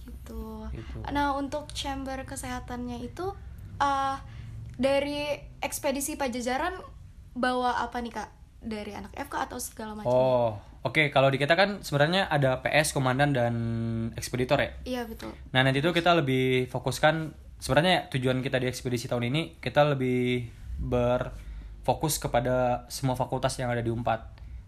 gitu. 0.01 0.65
Gitu. 0.73 0.97
Nah 1.13 1.37
untuk 1.37 1.69
chamber 1.77 2.25
kesehatannya 2.25 3.05
itu 3.05 3.29
eh 3.79 4.17
dari 4.81 5.37
ekspedisi 5.61 6.17
Pajajaran 6.17 6.73
bawa 7.37 7.85
apa 7.85 8.01
nih 8.01 8.13
kak? 8.17 8.31
Dari 8.61 8.93
anak 8.93 9.13
FK 9.17 9.35
atau 9.49 9.57
segala 9.61 9.93
macam? 9.97 10.09
Oh, 10.13 10.53
oke. 10.85 11.09
Kalau 11.09 11.29
di 11.29 11.37
kita 11.37 11.53
kan 11.57 11.81
sebenarnya 11.81 12.29
ada 12.29 12.61
PS, 12.61 12.93
komandan 12.93 13.33
dan 13.33 13.55
ekspeditor 14.17 14.57
ya. 14.61 14.71
Iya 14.85 15.03
betul. 15.09 15.33
Nah 15.53 15.61
nanti 15.65 15.81
itu 15.81 15.93
kita 15.93 16.13
lebih 16.17 16.69
fokuskan 16.69 17.33
sebenarnya 17.61 18.09
tujuan 18.09 18.41
kita 18.41 18.57
di 18.57 18.69
ekspedisi 18.69 19.05
tahun 19.05 19.29
ini 19.33 19.61
kita 19.61 19.85
lebih 19.93 20.49
berfokus 21.81 22.21
kepada 22.21 22.85
semua 22.93 23.17
fakultas 23.17 23.57
yang 23.57 23.73
ada 23.73 23.81
di 23.81 23.89
Unpad. 23.89 24.21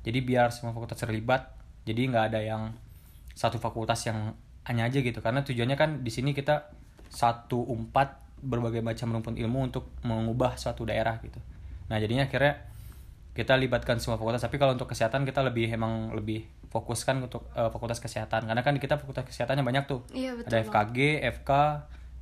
Jadi 0.02 0.18
biar 0.24 0.50
semua 0.50 0.72
fakultas 0.72 0.98
terlibat. 0.98 1.52
Jadi 1.84 2.08
nggak 2.08 2.24
ada 2.32 2.40
yang 2.40 2.72
satu 3.36 3.60
fakultas 3.60 4.02
yang 4.08 4.34
hanya 4.66 4.88
aja 4.88 4.98
gitu. 4.98 5.20
Karena 5.20 5.44
tujuannya 5.44 5.76
kan 5.76 5.90
di 6.00 6.10
sini 6.10 6.32
kita 6.32 6.72
satu 7.12 7.62
Unpad 7.68 8.22
berbagai 8.42 8.82
macam 8.82 9.14
rumpun 9.14 9.38
ilmu 9.38 9.70
untuk 9.70 9.94
mengubah 10.02 10.58
suatu 10.58 10.82
daerah 10.82 11.22
gitu 11.22 11.38
nah 11.86 12.02
jadinya 12.02 12.26
akhirnya 12.26 12.58
kita 13.32 13.56
libatkan 13.56 14.02
semua 14.02 14.18
fakultas 14.18 14.42
tapi 14.42 14.58
kalau 14.58 14.74
untuk 14.76 14.90
kesehatan 14.90 15.24
kita 15.24 15.40
lebih 15.40 15.70
emang 15.70 16.12
lebih 16.12 16.44
fokuskan 16.68 17.22
untuk 17.30 17.48
uh, 17.54 17.70
fakultas 17.70 18.02
kesehatan 18.02 18.44
karena 18.50 18.60
kan 18.60 18.76
kita 18.76 18.98
fakultas 18.98 19.24
kesehatannya 19.30 19.64
banyak 19.64 19.84
tuh 19.86 20.04
Iya, 20.12 20.36
betul 20.36 20.52
ada 20.52 20.56
FKG, 20.68 20.98
FK, 21.40 21.50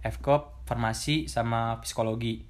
FKOP, 0.06 0.42
farmasi 0.68 1.26
sama 1.26 1.80
psikologi 1.82 2.46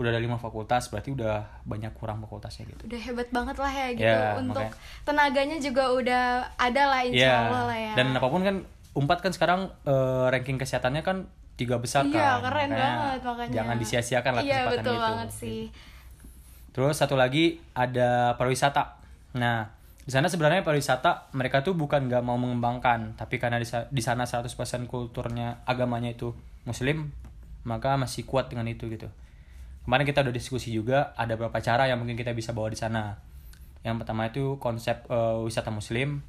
udah 0.00 0.08
ada 0.08 0.18
lima 0.18 0.34
fakultas 0.34 0.88
berarti 0.88 1.12
udah 1.12 1.60
banyak 1.62 1.92
kurang 1.92 2.18
fakultasnya 2.18 2.64
gitu 2.66 2.88
udah 2.88 3.00
hebat 3.00 3.28
banget 3.28 3.56
lah 3.56 3.68
ya 3.70 3.86
gitu 3.92 4.08
Ya, 4.08 4.32
untuk 4.34 4.64
makanya. 4.64 5.04
tenaganya 5.04 5.56
juga 5.60 5.84
udah 5.92 6.24
ada 6.56 6.82
lah 6.88 7.00
insya 7.04 7.20
Iya. 7.20 7.36
Allah 7.44 7.62
lah 7.66 7.78
ya 7.78 7.92
dan 7.94 8.06
apa 8.10 8.26
pun 8.26 8.40
kan 8.40 8.56
Unpad 8.90 9.18
kan 9.20 9.30
sekarang 9.30 9.60
eh, 9.84 10.26
ranking 10.28 10.56
kesehatannya 10.56 11.00
kan 11.00 11.28
tiga 11.54 11.76
besar 11.76 12.02
iya 12.02 12.40
kan 12.40 12.48
keren 12.48 12.68
Makanya 12.68 12.80
banget 12.96 13.20
makanya 13.22 13.52
jangan 13.54 13.76
disia-siakan 13.76 14.32
lah 14.32 14.42
iya 14.42 14.56
kesempatan 14.58 14.72
betul 14.74 14.90
gitu 14.90 15.04
banget 15.04 15.30
sih 15.30 15.62
Terus 16.70 16.94
satu 16.96 17.14
lagi 17.14 17.58
ada 17.74 18.34
pariwisata. 18.34 18.94
Nah, 19.34 19.66
di 20.00 20.08
sana 20.08 20.30
sebenarnya 20.30 20.62
pariwisata 20.62 21.34
mereka 21.34 21.60
tuh 21.60 21.74
bukan 21.74 22.06
nggak 22.06 22.22
mau 22.22 22.38
mengembangkan, 22.38 23.18
tapi 23.18 23.36
karena 23.36 23.58
di 23.58 24.00
sana 24.00 24.22
100% 24.22 24.46
kulturnya 24.86 25.66
agamanya 25.66 26.14
itu 26.14 26.30
muslim, 26.62 27.10
maka 27.62 27.98
masih 27.98 28.22
kuat 28.22 28.48
dengan 28.48 28.70
itu 28.70 28.86
gitu. 28.86 29.10
Kemarin 29.84 30.04
kita 30.04 30.20
udah 30.20 30.34
diskusi 30.34 30.70
juga 30.70 31.16
ada 31.16 31.34
beberapa 31.34 31.58
cara 31.64 31.88
yang 31.88 31.98
mungkin 31.98 32.14
kita 32.14 32.36
bisa 32.36 32.52
bawa 32.52 32.68
di 32.68 32.78
sana. 32.78 33.16
Yang 33.80 34.04
pertama 34.04 34.28
itu 34.28 34.60
konsep 34.60 35.08
eh, 35.08 35.38
wisata 35.40 35.72
muslim, 35.72 36.20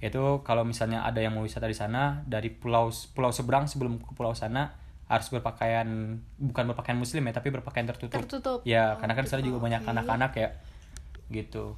yaitu 0.00 0.20
kalau 0.44 0.64
misalnya 0.64 1.04
ada 1.04 1.20
yang 1.20 1.36
mau 1.36 1.44
wisata 1.44 1.68
di 1.68 1.76
sana 1.76 2.24
dari 2.24 2.52
pulau 2.52 2.88
pulau 3.12 3.32
seberang 3.32 3.68
sebelum 3.68 4.00
ke 4.00 4.12
pulau 4.16 4.32
sana 4.32 4.72
harus 5.04 5.28
berpakaian 5.28 6.16
bukan 6.40 6.64
berpakaian 6.72 6.96
muslim 6.96 7.28
ya 7.28 7.32
tapi 7.36 7.52
berpakaian 7.52 7.84
tertutup. 7.88 8.24
Tertutup. 8.24 8.58
Ya, 8.64 8.96
Oh, 8.96 9.04
karena 9.04 9.12
kan 9.12 9.24
sana 9.28 9.44
juga 9.44 9.60
banyak 9.60 9.84
anak-anak 9.84 10.32
ya. 10.36 10.48
Gitu. 11.28 11.76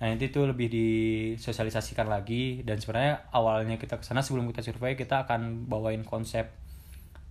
Nah, 0.00 0.10
nanti 0.10 0.34
itu 0.34 0.40
lebih 0.42 0.66
disosialisasikan 0.66 2.10
lagi 2.10 2.66
dan 2.66 2.80
sebenarnya 2.82 3.30
awalnya 3.30 3.78
kita 3.78 4.00
ke 4.00 4.04
sana 4.04 4.18
sebelum 4.18 4.50
kita 4.50 4.64
survei 4.64 4.98
kita 4.98 5.28
akan 5.28 5.70
bawain 5.70 6.02
konsep 6.02 6.50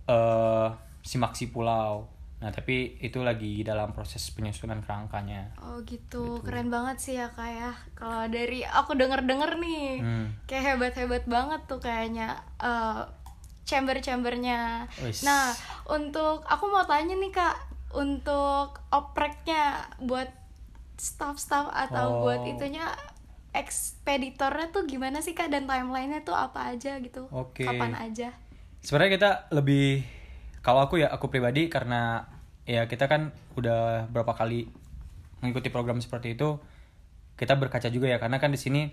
eh 0.06 0.68
simaksi 1.02 1.50
pulau. 1.50 2.06
Nah, 2.42 2.50
tapi 2.50 2.98
itu 2.98 3.22
lagi 3.22 3.62
dalam 3.62 3.94
proses 3.94 4.26
penyusunan 4.28 4.82
kerangkanya. 4.82 5.54
Oh 5.62 5.78
gitu, 5.86 6.42
keren 6.42 6.68
banget 6.68 6.98
sih 6.98 7.14
ya 7.14 7.30
kak 7.30 7.46
ya. 7.48 7.70
Kalau 7.94 8.26
dari 8.26 8.66
aku 8.66 8.98
denger-denger 8.98 9.62
nih, 9.62 9.86
Hmm. 10.02 10.26
kayak 10.44 10.74
hebat-hebat 10.74 11.24
banget 11.24 11.62
tuh 11.64 11.78
kayaknya 11.78 12.42
eh, 12.58 13.06
chamber-chambernya. 13.62 14.90
Nah, 15.22 15.54
untuk 15.86 16.42
aku 16.44 16.64
mau 16.66 16.82
tanya 16.82 17.14
nih 17.14 17.30
kak, 17.30 17.56
untuk 17.94 18.82
opreknya 18.90 19.86
buat 19.98 20.26
staff-staff 20.98 21.70
atau 21.70 22.06
Oh. 22.10 22.18
buat 22.22 22.42
itunya 22.42 22.90
ekspeditornya 23.52 24.72
tuh 24.72 24.84
gimana 24.84 25.20
sih 25.20 25.32
kak 25.32 25.48
dan 25.48 25.64
timelinenya 25.64 26.22
tuh 26.22 26.32
apa 26.32 26.72
aja 26.72 26.98
gitu? 26.98 27.28
Oke. 27.30 27.62
Kapan 27.62 27.94
aja? 27.94 28.32
Sebenarnya 28.80 29.12
kita 29.14 29.30
lebih 29.52 30.02
kalau 30.58 30.82
aku 30.82 30.98
ya 30.98 31.10
aku 31.10 31.26
pribadi 31.26 31.66
karena 31.66 32.24
ya 32.68 32.86
kita 32.86 33.10
kan 33.10 33.34
udah 33.58 34.06
berapa 34.10 34.32
kali 34.38 34.70
mengikuti 35.42 35.68
program 35.74 35.98
seperti 35.98 36.38
itu 36.38 36.62
kita 37.34 37.58
berkaca 37.58 37.90
juga 37.90 38.06
ya 38.06 38.22
karena 38.22 38.38
kan 38.38 38.54
di 38.54 38.60
sini 38.60 38.92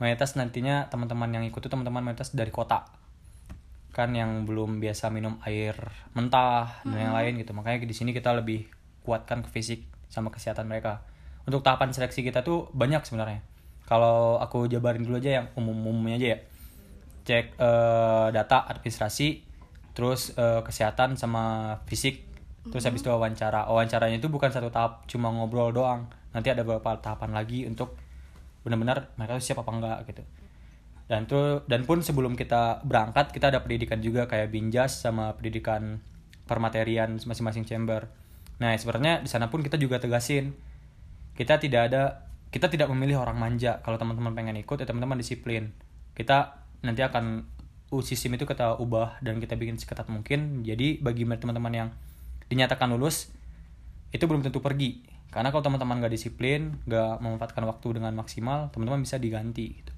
mayoritas 0.00 0.38
nantinya 0.38 0.88
teman-teman 0.88 1.28
yang 1.30 1.44
ikut 1.44 1.60
itu 1.60 1.68
teman-teman 1.68 2.00
mayoritas 2.02 2.32
dari 2.32 2.48
kota. 2.48 2.88
Kan 3.92 4.16
yang 4.16 4.48
belum 4.48 4.80
biasa 4.80 5.12
minum 5.12 5.36
air 5.44 5.76
mentah 6.16 6.80
dan 6.82 6.96
yang 6.96 7.14
lain 7.14 7.36
gitu. 7.38 7.52
Makanya 7.52 7.84
di 7.84 7.92
sini 7.92 8.16
kita 8.16 8.32
lebih 8.32 8.64
kuatkan 9.04 9.44
ke 9.44 9.48
fisik 9.52 9.84
sama 10.08 10.32
kesehatan 10.32 10.64
mereka. 10.64 11.04
Untuk 11.44 11.60
tahapan 11.60 11.92
seleksi 11.92 12.24
kita 12.24 12.40
tuh 12.40 12.72
banyak 12.72 13.04
sebenarnya. 13.04 13.44
Kalau 13.84 14.40
aku 14.40 14.70
jabarin 14.70 15.04
dulu 15.04 15.20
aja 15.20 15.42
yang 15.42 15.46
umum-umumnya 15.58 16.16
aja 16.16 16.28
ya. 16.32 16.38
Cek 17.22 17.46
eh, 17.60 18.26
data 18.32 18.64
administrasi 18.72 19.44
terus 19.92 20.32
eh, 20.40 20.64
kesehatan 20.64 21.20
sama 21.20 21.76
fisik 21.84 22.31
terus 22.70 22.86
habis 22.86 23.02
itu 23.02 23.10
wawancara. 23.10 23.66
Wawancaranya 23.66 24.22
itu 24.22 24.30
bukan 24.30 24.54
satu 24.54 24.70
tahap 24.70 25.08
cuma 25.10 25.34
ngobrol 25.34 25.74
doang. 25.74 26.06
Nanti 26.30 26.54
ada 26.54 26.62
beberapa 26.62 26.94
tahapan 27.02 27.34
lagi 27.34 27.66
untuk 27.66 27.98
benar-benar 28.62 29.10
mereka 29.18 29.42
tuh 29.42 29.44
siap 29.44 29.58
apa 29.66 29.70
enggak 29.74 29.98
gitu. 30.06 30.22
Dan 31.10 31.26
tuh 31.26 31.66
dan 31.66 31.82
pun 31.82 31.98
sebelum 32.00 32.38
kita 32.38 32.86
berangkat 32.86 33.34
kita 33.34 33.50
ada 33.50 33.60
pendidikan 33.60 33.98
juga 33.98 34.30
kayak 34.30 34.54
binjas 34.54 35.02
sama 35.02 35.34
pendidikan 35.34 35.98
permaterian 36.46 37.18
masing-masing 37.18 37.66
chamber. 37.66 38.06
Nah 38.62 38.78
sebenarnya 38.78 39.26
di 39.26 39.28
sana 39.28 39.50
pun 39.50 39.66
kita 39.66 39.74
juga 39.74 39.98
tegasin. 39.98 40.54
Kita 41.34 41.58
tidak 41.58 41.90
ada 41.90 42.30
kita 42.54 42.70
tidak 42.70 42.86
memilih 42.94 43.18
orang 43.18 43.40
manja. 43.40 43.82
Kalau 43.82 43.98
teman-teman 43.98 44.32
pengen 44.38 44.56
ikut 44.62 44.78
ya 44.78 44.86
teman-teman 44.86 45.18
disiplin. 45.18 45.74
Kita 46.14 46.62
nanti 46.86 47.02
akan 47.02 47.42
sistem 48.00 48.40
itu 48.40 48.48
kita 48.48 48.80
ubah 48.80 49.20
dan 49.20 49.36
kita 49.42 49.58
bikin 49.58 49.76
seketat 49.76 50.08
mungkin. 50.08 50.64
Jadi 50.64 51.02
bagi 51.02 51.26
teman-teman 51.26 51.72
yang 51.74 51.88
dinyatakan 52.52 52.92
lulus 52.92 53.32
itu 54.10 54.20
belum 54.22 54.44
tentu 54.44 54.60
pergi 54.60 55.00
karena 55.28 55.48
kalau 55.48 55.64
teman-teman 55.64 55.96
nggak 55.98 56.12
disiplin 56.12 56.76
nggak 56.84 57.18
memanfaatkan 57.18 57.64
waktu 57.64 57.96
dengan 57.96 58.12
maksimal 58.12 58.68
teman-teman 58.68 59.00
bisa 59.00 59.16
diganti 59.16 59.72
gitu 59.74 59.92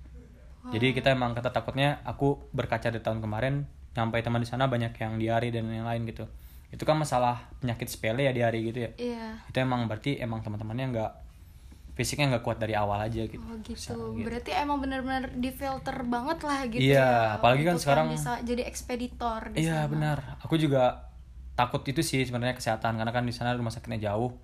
jadi 0.64 0.94
kita 0.94 1.12
emang 1.12 1.34
kata 1.34 1.50
takutnya 1.50 1.99
aku 2.02 2.49
berkaca 2.50 2.88
dari 2.88 3.02
tahun 3.02 3.18
kemarin 3.18 3.66
nyampe 3.92 4.16
teman 4.18 4.40
di 4.40 4.49
sana 4.49 4.64
banyak 4.64 4.94
yang 4.94 5.18
diare 5.18 5.50
dan 5.50 5.66
yang 5.66 5.84
lain 5.84 6.06
gitu 6.06 6.25
itu 6.70 6.82
kan 6.82 6.96
masalah 6.96 7.50
penyakit 7.58 7.87
sepele 7.87 8.25
ya 8.25 8.32
diare 8.32 8.58
gitu 8.61 8.78
ya 8.80 8.90
Iya. 8.96 9.26
itu 9.44 9.56
emang 9.56 9.84
berarti 9.84 10.16
emang 10.16 10.40
teman-temannya 10.40 10.87
nggak 10.90 11.12
fisiknya 11.92 12.26
nggak 12.28 12.42
kuat 12.42 12.58
dari 12.58 12.75
awal 12.75 12.99
aja 12.99 13.23
gitu 13.23 13.38
Oh 13.38 13.54
gitu. 13.56 13.70
Bisa, 13.70 13.94
gitu. 13.94 14.26
Berarti 14.26 14.50
emang 14.50 14.82
benar-benar 14.82 15.30
difilter 15.32 15.94
banget 16.02 16.38
lah 16.42 16.61
gitu 16.66 16.82
Iya, 16.82 16.99
ya. 16.99 17.38
apalagi 17.38 17.62
kan 17.62 17.76
sekarang- 17.76 18.11
bisa 18.11 18.42
jadi 18.42 18.66
ekspeditor 18.66 19.54
di 19.54 19.62
Iya 19.62 19.87
sana. 19.87 19.90
benar. 19.90 20.18
Aku 20.42 20.58
juga 20.58 21.06
takut 21.54 21.82
itu 21.87 22.02
sih 22.02 22.26
sebenarnya 22.26 22.58
kesehatan 22.58 22.99
karena 22.99 23.12
kan 23.14 23.25
di 23.26 23.34
sana 23.34 23.54
rumah 23.54 23.70
sakitnya 23.70 24.11
jauh. 24.11 24.34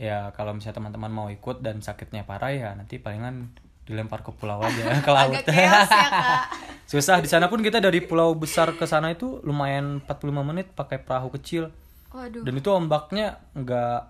Ya 0.00 0.34
kalau 0.34 0.56
misalnya 0.56 0.82
teman-teman 0.82 1.12
mau 1.12 1.28
ikut 1.30 1.62
dan 1.62 1.78
sakitnya 1.78 2.26
parah 2.26 2.50
ya 2.50 2.74
nanti 2.74 2.98
palingan 2.98 3.54
dilempar 3.82 4.22
ke 4.22 4.30
pulau 4.34 4.62
aja 4.62 4.94
ke 5.06 5.10
laut. 5.10 5.42
Agak 5.42 5.46
chaos 5.50 5.90
ya 5.90 6.08
kak. 6.08 6.42
Susah 6.90 7.18
di 7.18 7.28
sana 7.30 7.50
pun 7.50 7.62
kita 7.62 7.82
dari 7.82 8.02
pulau 8.02 8.34
besar 8.34 8.74
ke 8.78 8.84
sana 8.86 9.10
itu 9.10 9.42
lumayan 9.42 10.02
45 10.04 10.48
menit 10.48 10.66
pakai 10.74 11.02
perahu 11.02 11.32
kecil. 11.34 11.72
Waduh. 12.12 12.44
Dan 12.44 12.54
itu 12.58 12.68
ombaknya 12.70 13.40
nggak 13.56 14.00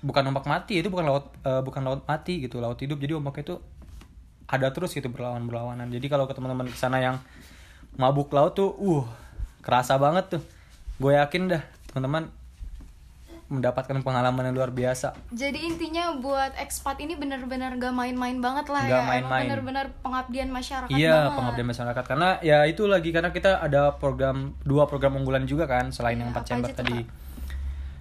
bukan 0.00 0.22
ombak 0.32 0.46
mati, 0.48 0.80
itu 0.80 0.88
bukan 0.88 1.06
laut 1.06 1.30
eh, 1.44 1.62
bukan 1.62 1.82
laut 1.84 2.02
mati 2.04 2.44
gitu, 2.44 2.58
laut 2.58 2.76
hidup. 2.80 2.98
Jadi 2.98 3.12
ombaknya 3.14 3.42
itu 3.52 3.56
ada 4.50 4.68
terus 4.74 4.90
gitu 4.90 5.06
berlawan 5.08 5.46
berlawanan. 5.46 5.86
Jadi 5.88 6.06
kalau 6.10 6.26
ke 6.26 6.34
teman-teman 6.34 6.66
ke 6.66 6.76
sana 6.76 6.98
yang 6.98 7.16
mabuk 7.94 8.32
laut 8.34 8.58
tuh, 8.58 8.74
uh 8.74 9.06
kerasa 9.62 9.94
banget 9.96 10.38
tuh. 10.38 10.42
Gue 11.00 11.16
yakin 11.16 11.48
dah 11.48 11.62
teman-teman 11.88 12.28
mendapatkan 13.50 13.98
pengalaman 14.06 14.46
yang 14.46 14.54
luar 14.54 14.70
biasa. 14.70 15.10
Jadi 15.34 15.66
intinya 15.66 16.14
buat 16.14 16.54
ekspat 16.54 17.02
ini 17.02 17.18
benar-benar 17.18 17.74
gak 17.74 17.90
main-main 17.90 18.38
banget 18.38 18.70
lah 18.70 18.86
Nggak 18.86 19.02
ya. 19.02 19.08
Main-main. 19.10 19.42
benar-benar 19.42 19.86
pengabdian 20.06 20.48
masyarakat 20.54 20.94
Iya, 20.94 21.10
banget. 21.26 21.34
pengabdian 21.34 21.66
masyarakat. 21.66 22.04
Karena 22.06 22.28
ya 22.40 22.62
itu 22.62 22.86
lagi 22.86 23.10
karena 23.10 23.34
kita 23.34 23.58
ada 23.58 23.98
program 23.98 24.54
dua 24.62 24.86
program 24.86 25.18
unggulan 25.18 25.50
juga 25.50 25.66
kan 25.66 25.90
selain 25.90 26.14
Iya, 26.14 26.22
yang 26.22 26.30
empat 26.30 26.44
chamber 26.46 26.70
tadi. 26.70 27.02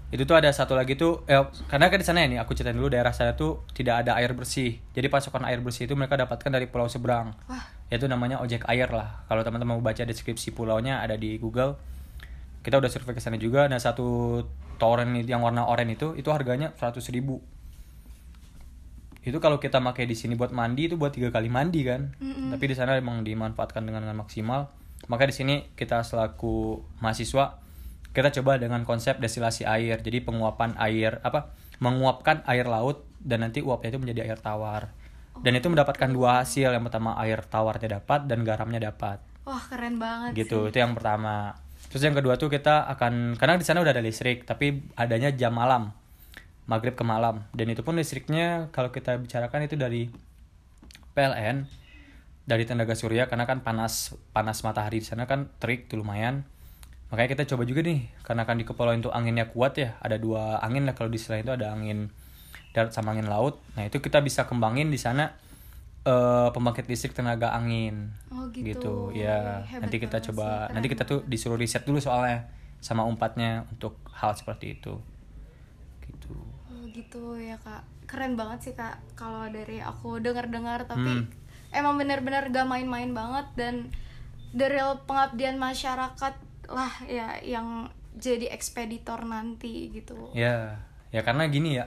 Itu 0.10 0.26
tuh 0.26 0.38
ada 0.38 0.50
satu 0.50 0.74
lagi 0.74 0.94
tuh, 0.94 1.22
eh, 1.26 1.42
karena 1.66 1.86
kan 1.88 1.98
di 1.98 2.06
sana 2.06 2.22
ya 2.22 2.28
nih 2.30 2.40
aku 2.42 2.54
ceritain 2.54 2.78
dulu 2.78 2.90
daerah 2.90 3.14
saya 3.14 3.34
tuh 3.34 3.66
tidak 3.74 4.06
ada 4.06 4.18
air 4.18 4.34
bersih. 4.34 4.78
Jadi 4.94 5.06
pasokan 5.06 5.46
air 5.46 5.62
bersih 5.62 5.86
itu 5.86 5.98
mereka 5.98 6.14
dapatkan 6.14 6.50
dari 6.50 6.66
pulau 6.66 6.86
seberang. 6.86 7.34
Wah, 7.46 7.66
Yaitu 7.90 8.06
namanya 8.06 8.38
ojek 8.38 8.70
air 8.70 8.90
lah. 8.90 9.26
Kalau 9.26 9.42
teman-teman 9.42 9.78
mau 9.78 9.86
baca 9.86 10.06
deskripsi 10.06 10.54
pulaunya 10.54 11.02
ada 11.02 11.18
di 11.18 11.42
Google. 11.42 11.74
Kita 12.70 12.78
udah 12.78 12.86
survei 12.86 13.18
ke 13.18 13.22
sana 13.22 13.42
juga. 13.42 13.66
Nah 13.66 13.82
satu 13.82 14.38
toren 14.78 15.18
yang 15.26 15.42
warna 15.42 15.66
oranye 15.66 15.98
itu 15.98 16.14
itu 16.14 16.30
harganya 16.30 16.70
100.000 16.78 17.02
ribu. 17.10 17.42
Itu 19.26 19.42
kalau 19.42 19.58
kita 19.58 19.82
pakai 19.82 20.06
di 20.06 20.14
sini 20.14 20.38
buat 20.38 20.54
mandi 20.54 20.86
itu 20.86 20.94
buat 20.96 21.10
tiga 21.10 21.34
kali 21.34 21.50
mandi 21.50 21.82
kan. 21.82 22.14
Tapi 22.22 22.64
di 22.70 22.76
sana 22.78 22.94
emang 22.94 23.26
dimanfaatkan 23.26 23.82
dengan, 23.84 24.06
dengan 24.06 24.22
maksimal. 24.22 24.70
Maka 25.10 25.26
di 25.26 25.34
sini 25.34 25.56
kita 25.74 26.06
selaku 26.06 26.78
mahasiswa 27.02 27.58
kita 28.10 28.30
coba 28.42 28.62
dengan 28.62 28.86
konsep 28.86 29.18
destilasi 29.18 29.66
air. 29.66 29.98
Jadi 30.00 30.22
penguapan 30.22 30.78
air 30.78 31.18
apa? 31.26 31.50
Menguapkan 31.82 32.46
air 32.46 32.70
laut 32.70 33.02
dan 33.18 33.42
nanti 33.42 33.66
uapnya 33.66 33.98
itu 33.98 34.00
menjadi 34.02 34.30
air 34.30 34.40
tawar. 34.40 34.94
Dan 35.40 35.56
itu 35.56 35.68
mendapatkan 35.74 36.10
dua 36.10 36.46
hasil. 36.46 36.70
Yang 36.70 36.86
pertama 36.92 37.18
air 37.18 37.42
tawarnya 37.42 37.98
dapat 37.98 38.30
dan 38.30 38.46
garamnya 38.46 38.94
dapat. 38.94 39.26
wah 39.50 39.66
keren 39.66 39.98
banget 39.98 40.46
Gitu. 40.46 40.70
sih. 40.70 40.70
Itu 40.70 40.78
yang 40.78 40.94
pertama. 40.94 41.58
Terus 41.90 42.02
yang 42.06 42.14
kedua 42.14 42.38
tuh 42.38 42.54
kita 42.54 42.86
akan 42.86 43.36
karena 43.36 43.58
di 43.58 43.66
sana 43.66 43.82
udah 43.82 43.94
ada 43.94 44.06
listrik, 44.06 44.46
tapi 44.46 44.86
adanya 44.94 45.34
jam 45.34 45.54
malam. 45.58 45.94
Maghrib 46.70 46.94
ke 46.94 47.02
malam. 47.02 47.50
Dan 47.50 47.74
itu 47.74 47.82
pun 47.82 47.98
listriknya 47.98 48.70
kalau 48.70 48.94
kita 48.94 49.18
bicarakan 49.18 49.66
itu 49.66 49.74
dari 49.74 50.06
PLN 51.18 51.66
dari 52.50 52.66
tenaga 52.66 52.98
surya 52.98 53.30
karena 53.30 53.46
kan 53.46 53.62
panas 53.62 54.18
panas 54.34 54.66
matahari 54.66 55.02
di 55.02 55.06
sana 55.06 55.30
kan 55.30 55.54
terik 55.62 55.86
tuh 55.86 56.02
lumayan 56.02 56.50
makanya 57.14 57.38
kita 57.38 57.54
coba 57.54 57.70
juga 57.70 57.86
nih 57.86 58.10
karena 58.26 58.42
kan 58.50 58.58
di 58.58 58.66
kepulauan 58.66 59.06
itu 59.06 59.14
anginnya 59.14 59.46
kuat 59.54 59.78
ya 59.78 60.02
ada 60.02 60.18
dua 60.18 60.58
angin 60.66 60.90
lah 60.90 60.98
kalau 60.98 61.14
di 61.14 61.22
selain 61.22 61.46
itu 61.46 61.54
ada 61.54 61.70
angin 61.70 62.10
darat 62.74 62.90
sama 62.90 63.14
angin 63.14 63.30
laut 63.30 63.62
nah 63.78 63.86
itu 63.86 64.02
kita 64.02 64.26
bisa 64.26 64.50
kembangin 64.50 64.90
di 64.90 64.98
sana 64.98 65.38
eh, 66.06 66.48
pembangkit 66.56 66.86
listrik 66.88 67.14
tenaga 67.16 67.52
angin 67.54 68.14
Oh, 68.32 68.48
gitu. 68.54 69.12
ya 69.12 69.64
Hebat 69.68 69.84
nanti 69.88 69.98
kita 70.00 70.18
coba 70.32 70.68
sih, 70.68 70.74
nanti 70.76 70.88
kita 70.92 71.04
tuh 71.08 71.20
disuruh 71.28 71.60
riset 71.60 71.84
dulu 71.88 72.00
soalnya 72.00 72.48
sama 72.80 73.04
umpatnya 73.04 73.68
untuk 73.74 74.00
hal 74.16 74.32
seperti 74.36 74.80
itu 74.80 74.96
gitu 76.08 76.36
Oh 76.70 76.84
gitu 76.94 77.36
ya 77.36 77.58
kak, 77.60 77.84
keren 78.08 78.38
banget 78.40 78.60
sih 78.70 78.74
kak. 78.78 79.02
Kalau 79.18 79.50
dari 79.50 79.82
aku 79.82 80.22
dengar-dengar, 80.22 80.86
tapi 80.86 81.26
Hmm. 81.26 81.26
emang 81.74 81.98
bener-bener 81.98 82.50
gak 82.50 82.68
main-main 82.70 83.12
banget 83.12 83.46
dan 83.58 83.76
the 84.56 84.66
real 84.70 84.98
pengabdian 85.06 85.58
masyarakat 85.58 86.34
lah 86.70 86.94
ya 87.10 87.42
yang 87.42 87.90
jadi 88.18 88.54
ekspeditor 88.54 89.26
nanti 89.26 89.90
gitu. 89.94 90.30
Ya, 90.34 90.78
ya 91.10 91.22
karena 91.26 91.50
gini 91.50 91.78
ya. 91.82 91.86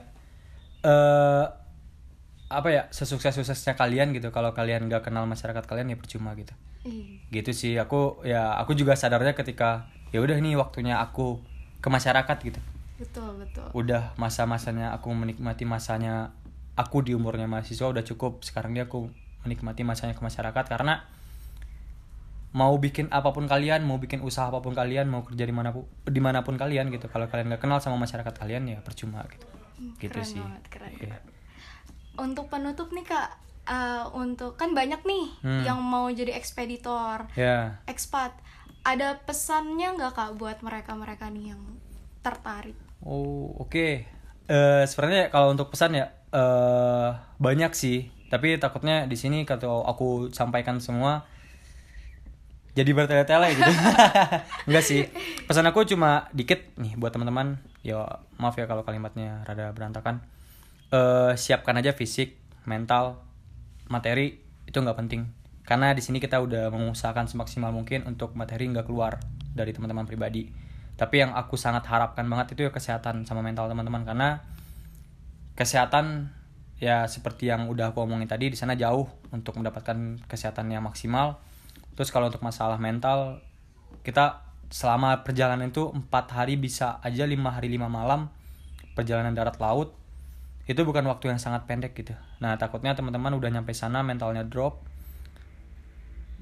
Eh 0.83 1.45
apa 2.53 2.69
ya, 2.71 2.83
sesukses-suksesnya 2.93 3.75
kalian 3.75 4.13
gitu 4.13 4.29
kalau 4.29 4.53
kalian 4.53 4.87
nggak 4.87 5.09
kenal 5.09 5.25
masyarakat 5.25 5.65
kalian 5.65 5.93
ya 5.93 5.99
percuma 5.99 6.37
gitu. 6.37 6.53
Ih, 6.85 7.23
Gitu 7.33 7.51
sih. 7.57 7.73
Aku 7.81 8.21
ya 8.23 8.55
aku 8.61 8.77
juga 8.77 8.93
sadarnya 8.95 9.33
ketika 9.33 9.89
ya 10.13 10.21
udah 10.21 10.37
ini 10.37 10.55
waktunya 10.55 11.01
aku 11.01 11.41
ke 11.83 11.89
masyarakat 11.89 12.37
gitu. 12.45 12.61
betul 13.01 13.35
betul. 13.41 13.67
Udah 13.75 14.15
masa-masanya 14.15 14.95
aku 14.95 15.11
menikmati 15.11 15.67
masanya 15.67 16.31
aku 16.79 17.03
di 17.03 17.17
umurnya 17.17 17.51
mahasiswa 17.51 17.91
udah 17.91 18.05
cukup. 18.07 18.45
Sekarang 18.47 18.77
dia 18.77 18.87
aku 18.87 19.11
menikmati 19.43 19.83
masanya 19.83 20.15
ke 20.15 20.23
masyarakat 20.23 20.65
karena 20.71 21.03
mau 22.53 22.77
bikin 22.77 23.09
apa 23.09 23.33
pun 23.33 23.49
kalian, 23.49 23.83
mau 23.83 23.97
bikin 23.97 24.21
usaha 24.21 24.53
apa 24.53 24.61
pun 24.61 24.77
kalian, 24.77 25.09
mau 25.09 25.25
kerja 25.25 25.49
di 25.49 25.55
mana 25.57 25.73
pun 25.73 25.89
di 26.05 26.21
mana 26.21 26.45
pun 26.45 26.61
kalian 26.61 26.93
gitu. 26.93 27.09
Kalau 27.09 27.27
kalian 27.27 27.49
nggak 27.49 27.63
kenal 27.65 27.81
sama 27.81 27.97
masyarakat 27.97 28.35
kalian 28.37 28.69
ya 28.69 28.79
percuma 28.85 29.25
gitu. 29.27 29.47
gitu 29.99 30.13
keren 30.13 30.29
sih. 30.29 30.39
banget, 30.39 30.65
keren. 30.69 30.93
Iya. 31.01 31.19
Untuk 32.15 32.49
penutup 32.49 32.91
nih 32.91 33.03
kak, 33.03 33.29
eh, 33.65 34.05
untuk 34.13 34.55
kan 34.55 34.73
banyak 34.73 35.01
nih 35.03 35.25
Hmm. 35.41 35.63
yang 35.63 35.79
mau 35.81 36.09
jadi 36.09 36.35
ekspeditor, 36.35 37.31
Ya, 37.35 37.81
ekspat. 37.87 38.33
Ada 38.83 39.23
pesannya 39.23 39.95
nggak 39.95 40.13
kak 40.13 40.31
buat 40.37 40.59
mereka-mereka 40.61 41.31
nih 41.31 41.55
yang 41.55 41.63
tertarik? 42.21 42.75
oh 43.01 43.55
oke. 43.59 44.07
Eh, 44.45 44.83
Sebenarnya 44.85 45.27
kalau 45.29 45.51
untuk 45.51 45.71
pesan 45.71 45.95
ya 45.95 46.07
eh 46.31 47.09
banyak 47.39 47.73
sih. 47.73 48.11
Tapi 48.27 48.57
takutnya 48.57 49.05
di 49.05 49.15
sini 49.15 49.45
kalau 49.45 49.85
aku 49.85 50.33
sampaikan 50.33 50.81
semua 50.81 51.23
jadi 52.73 52.91
bertele-tele 52.91 53.53
gitu. 53.53 53.69
Enggak 54.69 54.85
sih. 54.85 55.05
Pesan 55.45 55.69
aku 55.69 55.85
cuma 55.85 56.27
dikit 56.33 56.73
nih 56.81 56.97
buat 56.97 57.13
teman-teman. 57.13 57.61
Ya 57.85 58.23
maaf 58.39 58.57
ya 58.57 58.65
kalau 58.65 58.83
kalimatnya 58.83 59.45
rada 59.45 59.71
berantakan. 59.71 60.25
Eh 60.93 61.33
siapkan 61.41 61.73
aja 61.81 61.97
fisik, 61.97 62.37
mental, 62.69 63.25
materi 63.89 64.45
itu 64.69 64.77
nggak 64.77 64.99
penting. 65.01 65.25
Karena 65.65 65.97
di 65.97 66.05
sini 66.05 66.21
kita 66.21 66.37
udah 66.45 66.69
mengusahakan 66.69 67.33
semaksimal 67.33 67.73
mungkin 67.73 68.05
untuk 68.05 68.37
materi 68.37 68.69
nggak 68.69 68.85
keluar 68.85 69.17
dari 69.57 69.73
teman-teman 69.73 70.05
pribadi. 70.05 70.53
Tapi 71.01 71.25
yang 71.25 71.33
aku 71.33 71.57
sangat 71.57 71.89
harapkan 71.89 72.29
banget 72.29 72.53
itu 72.53 72.69
ya 72.69 72.71
kesehatan 72.77 73.25
sama 73.25 73.41
mental 73.41 73.73
teman-teman 73.73 74.05
karena 74.05 74.45
kesehatan 75.57 76.29
ya 76.77 77.09
seperti 77.09 77.49
yang 77.49 77.73
udah 77.73 77.97
aku 77.97 78.05
omongin 78.05 78.29
tadi 78.29 78.53
di 78.53 78.59
sana 78.61 78.77
jauh 78.77 79.09
untuk 79.33 79.57
mendapatkan 79.57 80.21
kesehatan 80.29 80.69
yang 80.69 80.85
maksimal. 80.85 81.41
Terus 81.97 82.13
kalau 82.13 82.29
untuk 82.29 82.45
masalah 82.45 82.77
mental 82.77 83.41
kita 84.05 84.45
selama 84.69 85.25
perjalanan 85.25 85.73
itu 85.73 85.89
empat 85.89 86.37
hari 86.37 86.61
bisa 86.61 87.01
aja 87.01 87.25
lima 87.25 87.49
hari 87.49 87.73
lima 87.73 87.89
malam 87.89 88.29
perjalanan 88.93 89.33
darat 89.33 89.57
laut 89.57 90.02
itu 90.63 90.79
bukan 90.87 91.03
waktu 91.11 91.35
yang 91.35 91.41
sangat 91.43 91.67
pendek 91.67 91.99
gitu. 91.99 92.15
Nah 92.39 92.55
takutnya 92.55 92.95
teman-teman 92.95 93.35
udah 93.35 93.51
nyampe 93.51 93.75
sana 93.75 94.07
mentalnya 94.07 94.47
drop 94.47 94.79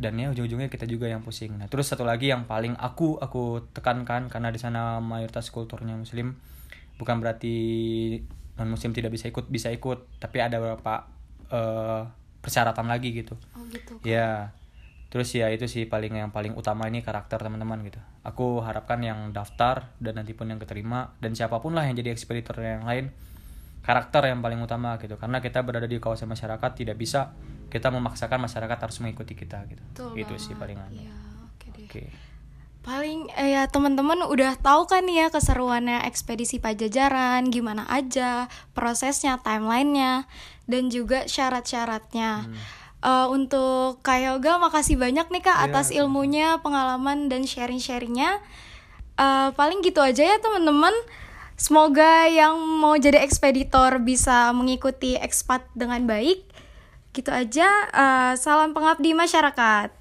dan 0.00 0.16
ya 0.16 0.32
ujung-ujungnya 0.32 0.68
kita 0.68 0.84
juga 0.84 1.08
yang 1.08 1.24
pusing. 1.24 1.56
Nah 1.56 1.68
terus 1.72 1.88
satu 1.88 2.04
lagi 2.04 2.28
yang 2.28 2.44
paling 2.44 2.76
aku 2.76 3.16
aku 3.16 3.64
tekankan 3.72 4.28
karena 4.28 4.52
di 4.52 4.60
sana 4.60 5.00
mayoritas 5.00 5.48
kulturnya 5.48 5.96
muslim 5.96 6.36
bukan 7.00 7.16
berarti 7.16 7.56
non 8.60 8.68
muslim 8.68 8.92
tidak 8.92 9.16
bisa 9.16 9.32
ikut 9.32 9.48
bisa 9.48 9.72
ikut 9.72 10.20
tapi 10.20 10.44
ada 10.44 10.60
beberapa 10.60 11.08
eh, 11.48 12.02
persyaratan 12.44 12.92
lagi 12.92 13.16
gitu. 13.16 13.36
Oh 13.56 13.64
gitu. 13.72 13.96
Ya, 14.04 14.52
terus 15.08 15.32
ya 15.32 15.48
itu 15.48 15.64
sih 15.64 15.88
paling 15.88 16.12
yang 16.12 16.28
paling 16.32 16.56
utama 16.56 16.88
ini 16.88 17.00
karakter 17.00 17.40
teman-teman 17.40 17.80
gitu. 17.88 18.00
Aku 18.20 18.60
harapkan 18.60 19.00
yang 19.00 19.32
daftar 19.32 19.96
dan 19.96 20.20
nanti 20.20 20.36
pun 20.36 20.48
yang 20.48 20.60
keterima 20.60 21.16
dan 21.24 21.32
siapa 21.32 21.56
pun 21.60 21.72
lah 21.72 21.88
yang 21.88 21.96
jadi 21.96 22.12
ekspeditor 22.12 22.60
yang 22.60 22.84
lain 22.84 23.12
karakter 23.80 24.28
yang 24.28 24.40
paling 24.44 24.60
utama 24.60 24.96
gitu. 25.00 25.16
Karena 25.16 25.40
kita 25.40 25.64
berada 25.64 25.88
di 25.88 25.96
kawasan 25.96 26.28
masyarakat 26.28 26.70
tidak 26.76 26.96
bisa 26.96 27.32
kita 27.70 27.88
memaksakan 27.88 28.42
masyarakat 28.42 28.78
harus 28.82 28.98
mengikuti 28.98 29.38
kita 29.38 29.62
gitu. 29.70 29.82
Betul 29.94 30.18
itu 30.18 30.34
sih 30.36 30.52
banget. 30.58 30.60
paling 30.60 30.78
anu. 30.82 30.94
Iya, 30.98 31.16
oke 31.46 31.66
deh. 31.70 31.86
Oke. 31.86 32.04
Paling 32.80 33.28
eh, 33.36 33.60
ya 33.60 33.68
teman-teman 33.68 34.24
udah 34.24 34.56
tahu 34.56 34.88
kan 34.88 35.04
ya 35.04 35.28
keseruannya 35.28 36.08
ekspedisi 36.08 36.58
Pajajaran, 36.58 37.52
gimana 37.52 37.84
aja 37.92 38.48
prosesnya, 38.72 39.36
timelinenya, 39.44 40.24
dan 40.64 40.88
juga 40.88 41.28
syarat-syaratnya. 41.28 42.48
Eh, 43.00 43.26
untuk 43.32 44.04
Kak 44.04 44.20
Yoga 44.20 44.60
makasih 44.60 45.00
banyak 45.00 45.28
nih 45.28 45.42
Kak 45.44 45.56
Iya, 45.56 45.64
atas 45.72 45.88
ilmunya, 45.92 46.60
pengalaman 46.60 47.32
dan 47.32 47.48
sharing-sharingnya. 47.48 48.40
Eh, 49.20 49.48
paling 49.56 49.80
gitu 49.84 50.00
aja 50.00 50.24
ya 50.24 50.36
teman-teman. 50.40 50.92
Semoga 51.60 52.24
yang 52.24 52.56
mau 52.80 52.96
jadi 52.96 53.20
ekspeditor 53.20 54.00
bisa 54.00 54.48
mengikuti 54.56 55.20
ekspat 55.20 55.68
dengan 55.76 56.08
baik. 56.08 56.48
Gitu 57.12 57.28
aja. 57.28 57.68
Eh, 57.92 58.32
salam 58.40 58.72
pengabdi 58.72 59.12
masyarakat. 59.12 59.99